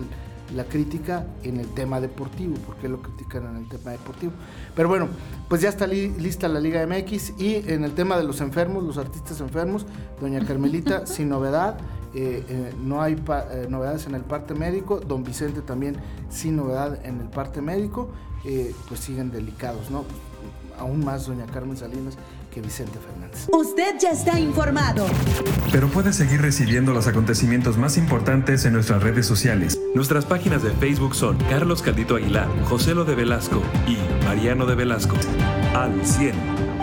la 0.55 0.65
crítica 0.65 1.27
en 1.43 1.59
el 1.59 1.69
tema 1.69 2.01
deportivo, 2.01 2.57
porque 2.67 2.89
lo 2.89 3.01
critican 3.01 3.45
en 3.47 3.57
el 3.63 3.69
tema 3.69 3.93
deportivo. 3.93 4.33
Pero 4.75 4.89
bueno, 4.89 5.09
pues 5.49 5.63
ya 5.63 5.69
está 5.69 5.87
lista 5.87 6.49
la 6.49 6.61
Liga 6.61 6.87
MX 6.87 7.41
y 7.41 7.57
en 7.67 7.85
el 7.85 7.93
tema 7.93 8.17
de 8.17 8.25
los 8.25 8.41
enfermos, 8.41 8.83
los 8.83 8.99
artistas 8.99 9.41
enfermos, 9.41 9.87
doña 10.21 10.45
Carmelita 10.45 11.07
sin 11.07 11.29
novedad, 11.29 11.79
eh, 12.15 12.73
no 12.83 13.03
hay 13.03 13.17
novedades 13.69 14.07
en 14.07 14.15
el 14.15 14.23
parte 14.23 14.55
médico, 14.55 15.01
don 15.01 15.25
Vicente 15.25 15.63
también 15.63 15.97
sin 16.29 16.57
novedad 16.57 17.05
en 17.05 17.21
el 17.21 17.29
parte 17.29 17.61
médico, 17.61 18.11
pues 18.89 19.01
siguen 19.01 19.31
delicados, 19.31 19.91
¿no? 19.91 20.05
Aún 20.79 21.05
más 21.05 21.27
doña 21.27 21.47
Carmen 21.47 21.77
Salinas 21.77 22.17
Vicente 22.61 22.99
Fernández. 22.99 23.49
Usted 23.53 23.97
ya 24.01 24.11
está 24.11 24.39
informado. 24.39 25.07
Pero 25.73 25.89
puede 25.89 26.13
seguir 26.13 26.41
recibiendo 26.41 26.93
los 26.93 27.07
acontecimientos 27.07 27.77
más 27.77 27.97
importantes 27.97 28.65
en 28.65 28.75
nuestras 28.75 29.03
redes 29.03 29.27
sociales. 29.27 29.79
Nuestras 29.95 30.25
páginas 30.25 30.63
de 30.63 30.71
Facebook 30.71 31.15
son 31.15 31.39
Carlos 31.51 31.83
Caldito 31.83 32.17
Aguilar, 32.17 32.49
José 32.65 32.95
Lo 32.95 33.05
de 33.05 33.15
Velasco 33.15 33.63
y 33.87 33.97
Mariano 34.25 34.67
de 34.67 34.75
Velasco. 34.75 35.17
Al 35.75 36.05
100. 36.05 36.74